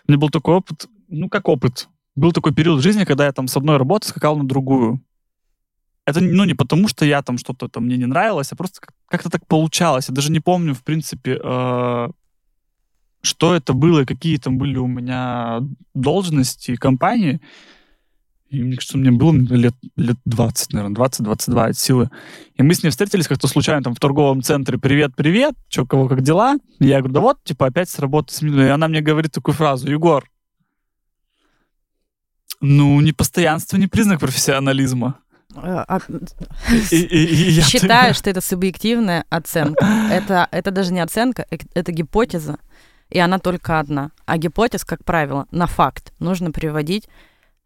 у 0.08 0.12
меня 0.12 0.20
был 0.20 0.30
такой 0.30 0.56
опыт, 0.56 0.88
ну, 1.08 1.30
как 1.30 1.48
опыт. 1.48 1.88
Был 2.16 2.32
такой 2.32 2.54
период 2.54 2.80
в 2.80 2.84
жизни, 2.84 3.06
когда 3.06 3.26
я 3.26 3.32
там 3.32 3.48
с 3.48 3.58
одной 3.58 3.78
работы 3.78 4.08
скакал 4.08 4.38
на 4.38 4.48
другую. 4.48 5.02
Это, 6.06 6.22
ну, 6.22 6.46
не 6.46 6.54
потому, 6.54 6.88
что 6.88 7.06
я 7.06 7.22
там 7.22 7.38
что-то 7.38 7.68
там 7.68 7.86
мне 7.86 7.98
не 7.98 8.06
нравилось, 8.06 8.52
а 8.52 8.56
просто 8.56 8.80
как-то 9.08 9.30
так 9.30 9.46
получалось. 9.46 10.08
Я 10.10 10.16
даже 10.16 10.32
не 10.32 10.40
помню, 10.40 10.74
в 10.74 10.84
принципе, 10.84 11.40
э, 11.44 12.08
что 13.22 13.56
это 13.56 13.74
было, 13.74 14.06
какие 14.06 14.38
там 14.38 14.58
были 14.58 14.78
у 14.78 14.88
меня 14.88 15.60
должности 15.94 16.72
и 16.72 16.78
компании. 16.78 17.42
И 18.50 18.64
мне 18.64 18.76
кажется, 18.76 18.98
мне 18.98 19.12
было 19.12 19.34
лет, 19.34 19.76
лет 19.98 20.18
20, 20.24 20.72
наверное, 20.72 20.96
20-22 20.96 21.70
от 21.70 21.78
силы. 21.78 22.10
И 22.56 22.64
мы 22.64 22.74
с 22.74 22.84
ней 22.84 22.90
встретились 22.90 23.28
как-то 23.28 23.48
случайно 23.48 23.84
там 23.84 23.94
в 23.94 24.00
торговом 24.00 24.42
центре. 24.42 24.78
Привет, 24.78 25.12
привет, 25.16 25.56
что, 25.68 25.86
кого, 25.86 26.08
как 26.08 26.22
дела? 26.22 26.56
И 26.80 26.88
я 26.88 27.00
говорю, 27.00 27.14
да 27.14 27.20
вот, 27.20 27.44
типа, 27.44 27.66
опять 27.66 27.90
с 27.90 28.00
работы 28.00 28.34
сменили. 28.34 28.64
И 28.64 28.70
она 28.70 28.88
мне 28.88 29.02
говорит 29.02 29.34
такую 29.34 29.54
фразу, 29.54 29.92
Егор, 29.92 30.24
ну, 32.62 33.00
непостоянство 33.02 33.78
не 33.78 33.88
признак 33.88 34.20
профессионализма. 34.20 35.20
А, 35.56 35.86
а, 35.88 36.00
считаю, 36.70 38.14
что 38.14 38.30
это 38.30 38.42
субъективная 38.42 39.26
оценка. 39.30 39.86
Это, 40.12 40.48
это 40.52 40.72
даже 40.72 40.94
не 40.94 41.00
оценка, 41.00 41.46
это 41.50 41.92
гипотеза, 41.92 42.58
и 43.10 43.20
она 43.20 43.40
только 43.40 43.80
одна. 43.80 44.12
А 44.26 44.38
гипотез, 44.38 44.84
как 44.86 45.04
правило, 45.04 45.48
на 45.52 45.68
факт 45.68 46.14
нужно 46.20 46.52
приводить 46.52 47.08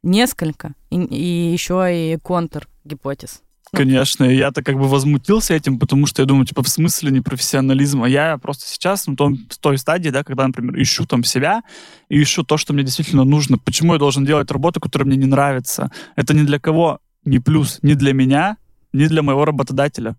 несколько, 0.04 0.74
и, 0.90 1.02
и 1.02 1.52
еще 1.52 1.88
и 1.92 2.18
контр 2.18 2.68
гипотез. 2.84 3.42
Конечно, 3.76 4.26
я-то 4.26 4.64
как 4.64 4.76
бы 4.76 4.88
возмутился 4.88 5.54
этим, 5.54 5.80
потому 5.80 6.06
что 6.06 6.22
я 6.22 6.26
думаю, 6.26 6.46
типа, 6.46 6.62
в 6.62 6.68
смысле 6.68 7.12
непрофессионализма? 7.12 8.06
Я 8.08 8.38
просто 8.38 8.68
сейчас 8.68 9.08
на 9.08 9.16
том, 9.16 9.38
в 9.50 9.58
той 9.60 9.78
стадии, 9.78 10.10
да, 10.10 10.24
когда, 10.26 10.46
например, 10.46 10.82
ищу 10.82 11.06
там 11.06 11.24
себя 11.24 11.64
и 12.10 12.22
ищу 12.22 12.44
то, 12.44 12.58
что 12.58 12.74
мне 12.74 12.84
действительно 12.84 13.24
нужно. 13.24 13.58
Почему 13.58 13.94
я 13.94 14.00
должен 14.00 14.26
делать 14.26 14.52
работу, 14.52 14.82
которая 14.82 15.08
мне 15.08 15.16
не 15.16 15.26
нравится? 15.26 15.90
Это 16.18 16.34
ни 16.34 16.44
для 16.44 16.60
кого 16.60 17.00
не 17.24 17.40
плюс, 17.40 17.80
ни 17.82 17.94
для 17.94 18.14
меня, 18.14 18.58
ни 18.92 19.06
для 19.08 19.22
моего 19.22 19.46
работодателя. 19.46 20.18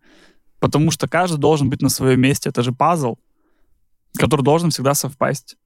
Потому 0.58 0.90
что 0.90 1.06
каждый 1.06 1.38
должен 1.38 1.68
быть 1.68 1.82
на 1.82 1.90
своем 1.90 2.22
месте. 2.22 2.48
Это 2.48 2.62
же 2.62 2.72
пазл, 2.72 3.16
который 4.16 4.42
должен 4.42 4.70
всегда 4.70 4.94
совпасть. 4.94 5.56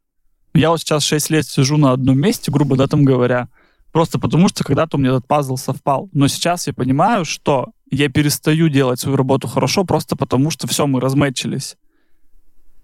Я 0.55 0.71
вот 0.71 0.81
сейчас 0.81 1.05
6 1.05 1.31
лет 1.31 1.47
сижу 1.47 1.77
на 1.77 1.93
одном 1.93 2.19
месте, 2.19 2.51
грубо 2.51 2.77
да, 2.77 2.89
там 2.89 3.05
говоря, 3.05 3.49
просто 3.93 4.19
потому 4.19 4.49
что 4.49 4.65
когда-то 4.65 4.97
у 4.97 5.01
меня 5.01 5.11
этот 5.11 5.29
пазл 5.29 5.57
совпал. 5.57 6.09
Но 6.13 6.27
сейчас 6.27 6.67
я 6.67 6.73
понимаю, 6.73 7.25
что 7.25 7.73
я 7.91 8.09
перестаю 8.09 8.69
делать 8.69 9.01
свою 9.01 9.17
работу 9.17 9.49
хорошо 9.49 9.85
просто 9.85 10.17
потому, 10.17 10.51
что 10.51 10.67
все, 10.67 10.87
мы 10.87 11.01
размечились. 11.01 11.77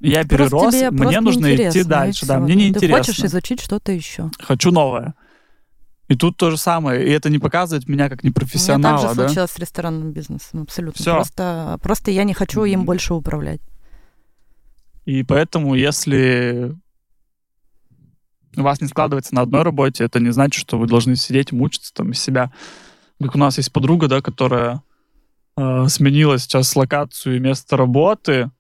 Я 0.01 0.25
просто 0.25 0.37
перерос, 0.37 0.75
тебе 0.75 0.91
мне 0.91 1.21
нужно 1.21 1.55
идти 1.55 1.85
дальше. 1.85 2.27
Да, 2.27 2.41
мне 2.41 2.55
не 2.55 2.73
Ты 2.73 2.89
хочешь 2.91 3.21
изучить 3.21 3.61
что-то 3.61 3.93
еще. 3.93 4.31
Хочу 4.41 4.71
новое. 4.71 5.15
И 6.09 6.17
тут 6.17 6.37
то 6.37 6.51
же 6.51 6.57
самое. 6.57 7.07
И 7.07 7.11
это 7.11 7.31
не 7.31 7.39
показывает 7.39 7.89
меня 7.89 8.09
как 8.09 8.25
непрофессионала. 8.25 8.97
У 8.97 8.99
меня 8.99 9.09
также 9.09 9.17
да? 9.17 9.29
случилось 9.29 9.51
с 9.51 9.59
ресторанным 9.59 10.13
бизнесом, 10.13 10.63
абсолютно. 10.63 11.01
Всё. 11.01 11.15
Просто, 11.15 11.79
просто 11.83 12.11
я 12.11 12.25
не 12.25 12.35
хочу 12.35 12.65
им 12.65 12.85
больше 12.85 13.15
управлять. 13.15 13.61
И 15.05 15.23
поэтому, 15.23 15.75
если 15.75 16.77
у 18.57 18.63
вас 18.63 18.81
не 18.81 18.89
складывается 18.89 19.35
на 19.35 19.43
одной 19.43 19.63
работе, 19.63 20.05
это 20.05 20.21
не 20.21 20.31
значит, 20.31 20.61
что 20.61 20.79
вы 20.79 20.87
должны 20.87 21.17
сидеть, 21.17 21.53
мучиться 21.53 21.95
там 21.95 22.11
из 22.11 22.21
себя. 22.21 22.53
Как 23.21 23.35
у 23.35 23.39
нас 23.39 23.57
есть 23.57 23.73
подруга, 23.73 24.09
да, 24.09 24.21
которая 24.21 24.83
э, 25.57 25.89
сменила 25.89 26.39
сейчас 26.39 26.75
локацию 26.77 27.37
и 27.37 27.41
место 27.41 27.77
работы, 27.77 28.51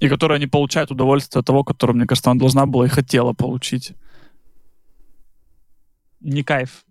и 0.00 0.08
которая 0.08 0.38
не 0.38 0.46
получает 0.46 0.90
удовольствие 0.90 1.40
от 1.40 1.46
того, 1.46 1.64
которое, 1.64 1.94
мне 1.94 2.06
кажется, 2.06 2.30
она 2.30 2.40
должна 2.40 2.66
была 2.66 2.86
и 2.86 2.88
хотела 2.88 3.32
получить. 3.32 3.92
Не 6.20 6.42
кайф. 6.42 6.84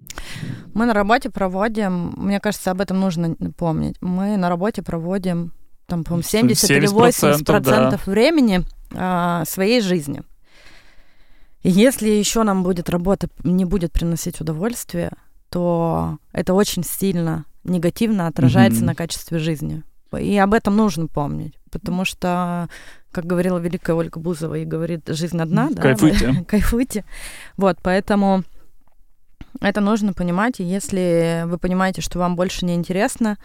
Мы 0.73 0.85
на 0.85 0.93
работе 0.93 1.29
проводим, 1.29 2.13
мне 2.17 2.39
кажется, 2.39 2.71
об 2.71 2.81
этом 2.81 2.99
нужно 2.99 3.35
помнить. 3.57 3.95
Мы 4.01 4.37
на 4.37 4.49
работе 4.49 4.81
проводим 4.81 5.53
там, 5.87 6.03
по-моему, 6.03 6.23
70, 6.23 6.67
70 6.67 6.77
или 6.77 6.87
80 6.87 7.45
процентов 7.45 8.01
да. 8.05 8.11
времени 8.11 8.63
э, 8.91 9.43
своей 9.45 9.81
жизни. 9.81 10.21
И 11.63 11.69
если 11.69 12.09
еще 12.09 12.43
нам 12.43 12.63
будет 12.63 12.89
работа 12.89 13.27
не 13.43 13.65
будет 13.65 13.91
приносить 13.91 14.41
удовольствие, 14.41 15.11
то 15.49 16.17
это 16.31 16.53
очень 16.53 16.83
сильно 16.83 17.45
негативно 17.63 18.27
отражается 18.27 18.81
mm-hmm. 18.81 18.85
на 18.85 18.95
качестве 18.95 19.39
жизни. 19.39 19.83
И 20.19 20.37
об 20.37 20.53
этом 20.53 20.75
нужно 20.75 21.07
помнить, 21.07 21.57
потому 21.71 22.03
что, 22.03 22.67
как 23.11 23.25
говорила 23.25 23.57
великая 23.59 23.93
Ольга 23.93 24.19
Бузова, 24.19 24.55
и 24.55 24.65
говорит, 24.65 25.07
жизнь 25.07 25.39
одна, 25.39 25.69
да? 25.69 25.81
Кайфуйте. 25.81 26.45
Кайфуйте. 26.47 27.05
Вот, 27.55 27.77
поэтому 27.81 28.43
это 29.61 29.79
нужно 29.79 30.13
понимать, 30.13 30.59
и 30.59 30.63
если 30.63 31.43
вы 31.45 31.57
понимаете, 31.57 32.01
что 32.01 32.19
вам 32.19 32.35
больше 32.35 32.65
не 32.65 32.75
интересно, 32.75 33.37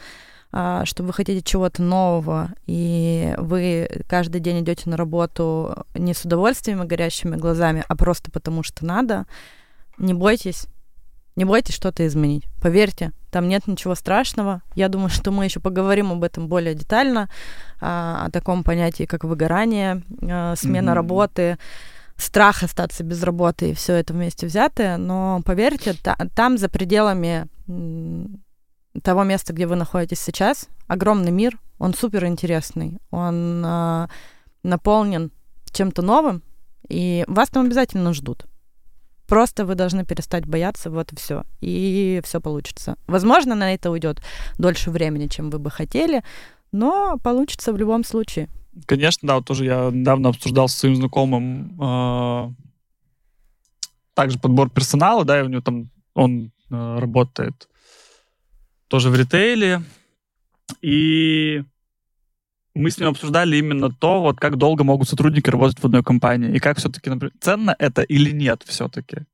а, 0.53 0.85
что 0.87 1.03
вы 1.03 1.13
хотите 1.13 1.43
чего-то 1.43 1.83
нового, 1.83 2.51
и 2.67 3.35
вы 3.39 3.89
каждый 4.09 4.41
день 4.41 4.61
идете 4.61 4.89
на 4.89 4.97
работу 4.97 5.85
не 5.95 6.15
с 6.15 6.25
удовольствием 6.25 6.83
и 6.83 6.87
горящими 6.87 7.37
глазами, 7.37 7.85
а 7.87 7.97
просто 7.97 8.31
потому 8.31 8.63
что 8.63 8.85
надо, 8.85 9.27
не 9.99 10.15
бойтесь, 10.15 10.67
Не 11.37 11.45
бойтесь 11.45 11.75
что-то 11.75 12.07
изменить. 12.07 12.45
Поверьте, 12.61 13.13
там 13.31 13.49
нет 13.49 13.67
ничего 13.67 13.95
страшного. 13.95 14.63
Я 14.75 14.89
думаю, 14.89 15.11
что 15.11 15.31
мы 15.31 15.45
еще 15.45 15.61
поговорим 15.61 16.11
об 16.11 16.25
этом 16.25 16.49
более 16.49 16.75
детально, 16.75 17.29
а, 17.81 18.25
о 18.27 18.31
таком 18.31 18.65
понятии, 18.65 19.05
как 19.05 19.25
выгорание, 19.25 20.03
а, 20.23 20.57
смена 20.57 20.91
mm-hmm. 20.91 20.95
работы, 20.95 21.59
страх 22.17 22.63
остаться 22.63 23.05
без 23.05 23.23
работы 23.23 23.71
и 23.71 23.75
все 23.75 23.95
это 23.95 24.15
вместе 24.15 24.47
взятое. 24.47 24.97
Но 24.97 25.43
поверьте, 25.45 25.93
та, 25.93 26.17
там 26.35 26.57
за 26.57 26.71
пределами 26.71 27.47
того 29.03 29.25
места, 29.25 29.53
где 29.53 29.67
вы 29.67 29.77
находитесь 29.77 30.21
сейчас, 30.21 30.69
огромный 30.87 31.33
мир, 31.33 31.59
он 31.79 31.93
супер 31.93 32.25
интересный, 32.25 32.99
он 33.11 33.63
а, 33.67 34.09
наполнен 34.63 35.31
чем-то 35.73 36.01
новым, 36.01 36.43
и 36.89 37.25
вас 37.29 37.51
там 37.51 37.67
обязательно 37.67 38.15
ждут. 38.15 38.47
Просто 39.27 39.65
вы 39.65 39.75
должны 39.75 40.05
перестать 40.05 40.47
бояться, 40.47 40.91
вот 40.91 41.13
и 41.13 41.17
все. 41.17 41.45
И 41.61 42.21
все 42.25 42.41
получится. 42.41 42.97
Возможно, 43.07 43.55
на 43.55 43.75
это 43.75 43.91
уйдет 43.91 44.23
дольше 44.59 44.91
времени, 44.91 45.27
чем 45.27 45.51
вы 45.51 45.59
бы 45.59 45.71
хотели, 45.71 46.23
но 46.73 47.19
получится 47.23 47.73
в 47.73 47.77
любом 47.77 48.05
случае. 48.05 48.49
Конечно, 48.87 49.27
да, 49.27 49.35
вот 49.37 49.47
тоже 49.47 49.65
я 49.65 49.91
недавно 49.93 50.29
обсуждал 50.29 50.69
с 50.69 50.75
своим 50.75 50.97
знакомым 50.97 51.81
э, 51.81 52.51
также 54.15 54.39
подбор 54.39 54.71
персонала, 54.71 55.25
да, 55.25 55.41
и 55.41 55.43
у 55.43 55.49
него 55.49 55.63
там 55.63 55.91
он 56.15 56.53
э, 56.71 56.99
работает 56.99 57.69
тоже 58.89 59.11
в 59.11 59.17
ритейле, 59.17 59.83
и 60.83 61.65
мы 62.77 62.91
с 62.91 62.99
ним 62.99 63.09
обсуждали 63.09 63.57
именно 63.57 63.91
то, 63.91 64.21
вот 64.21 64.39
как 64.39 64.57
долго 64.57 64.85
могут 64.85 65.09
сотрудники 65.09 65.51
работать 65.51 65.79
в 65.79 65.85
одной 65.85 66.03
компании, 66.03 66.55
и 66.55 66.59
как 66.59 66.79
все-таки, 66.79 67.11
например, 67.11 67.33
ценно 67.41 67.75
это 67.79 68.03
или 68.03 68.31
нет 68.31 68.63
все-таки. 68.67 69.25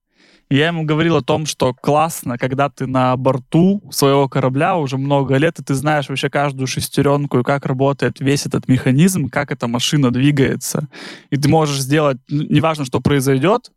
Я 0.49 0.67
ему 0.67 0.85
говорил 0.85 1.17
о 1.17 1.23
том, 1.23 1.47
что 1.47 1.73
классно, 1.73 2.37
когда 2.37 2.69
ты 2.69 2.87
на 2.87 3.17
борту 3.17 3.83
своего 3.91 4.29
корабля 4.29 4.77
уже 4.77 4.99
много 4.99 5.37
лет, 5.37 5.59
и 5.59 5.65
ты 5.65 5.75
знаешь 5.75 6.09
вообще 6.09 6.29
каждую 6.29 6.67
шестеренку, 6.67 7.39
и 7.39 7.43
как 7.43 7.65
работает 7.65 8.21
весь 8.21 8.45
этот 8.47 8.69
механизм, 8.69 9.29
как 9.29 9.51
эта 9.51 9.67
машина 9.67 10.11
двигается. 10.11 10.89
И 11.31 11.37
ты 11.37 11.49
можешь 11.49 11.81
сделать, 11.81 12.19
неважно, 12.29 12.85
что 12.85 13.01
произойдет, 13.01 13.73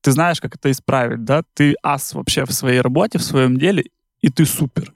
ты 0.00 0.12
знаешь, 0.12 0.40
как 0.40 0.56
это 0.56 0.70
исправить, 0.70 1.24
да? 1.24 1.42
Ты 1.54 1.74
ас 1.82 2.14
вообще 2.14 2.46
в 2.46 2.52
своей 2.52 2.80
работе, 2.80 3.18
в 3.18 3.22
своем 3.22 3.58
деле, 3.58 3.84
и 4.22 4.28
ты 4.30 4.46
супер. 4.46 4.92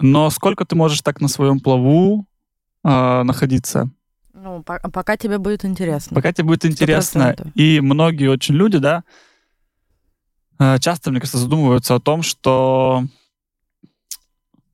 Но 0.00 0.30
сколько 0.30 0.64
ты 0.64 0.76
можешь 0.76 1.02
так 1.02 1.20
на 1.20 1.28
своем 1.28 1.60
плаву 1.60 2.26
э, 2.84 3.22
находиться? 3.22 3.90
Ну, 4.32 4.62
по- 4.62 4.78
пока 4.90 5.16
тебе 5.16 5.38
будет 5.38 5.64
интересно. 5.64 6.14
Пока 6.14 6.32
тебе 6.32 6.44
будет 6.44 6.64
интересно. 6.64 7.34
100%. 7.36 7.52
И 7.54 7.80
многие 7.80 8.28
очень 8.28 8.54
люди, 8.54 8.78
да, 8.78 9.02
э, 10.60 10.78
часто, 10.78 11.10
мне 11.10 11.20
кажется, 11.20 11.38
задумываются 11.38 11.94
о 11.96 12.00
том, 12.00 12.22
что 12.22 13.04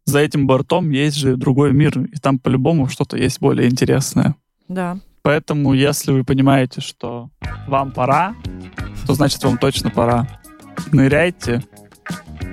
за 0.04 0.18
этим 0.18 0.46
бортом 0.46 0.90
есть 0.90 1.16
же 1.16 1.36
другой 1.36 1.72
мир, 1.72 1.98
и 1.98 2.16
там 2.18 2.38
по-любому 2.38 2.88
что-то 2.88 3.16
есть 3.16 3.40
более 3.40 3.70
интересное. 3.70 4.34
Да. 4.68 4.98
Поэтому, 5.22 5.72
если 5.72 6.12
вы 6.12 6.24
понимаете, 6.24 6.82
что 6.82 7.30
вам 7.66 7.92
пора, 7.92 8.34
то 9.06 9.14
значит 9.14 9.42
вам 9.42 9.56
точно 9.56 9.88
пора. 9.88 10.28
Ныряйте, 10.92 11.64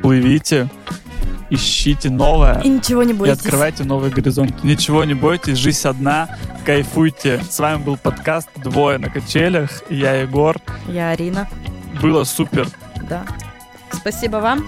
плывите, 0.02 0.70
ищите 1.52 2.10
новое. 2.10 2.60
И 2.62 2.70
ничего 2.70 3.04
не 3.04 3.14
бойтесь. 3.14 3.38
И 3.38 3.40
открывайте 3.40 3.84
новый 3.84 4.10
горизонт. 4.10 4.64
Ничего 4.64 5.04
не 5.04 5.14
бойтесь, 5.14 5.58
жизнь 5.58 5.88
одна, 5.88 6.38
кайфуйте. 6.66 7.44
С 7.48 7.60
вами 7.60 7.84
был 7.84 7.98
подкаст 7.98 8.50
«Двое 8.56 8.98
на 8.98 9.10
качелях». 9.10 9.84
Я 9.90 10.16
Егор. 10.16 10.58
Я 10.88 11.10
Арина. 11.10 11.48
Было 12.02 12.24
супер. 12.24 12.68
Да. 13.08 13.26
Спасибо 13.92 14.38
вам. 14.38 14.66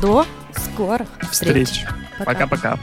До 0.00 0.24
скорых 0.56 1.08
встреч. 1.30 1.84
Пока-пока. 2.24 2.78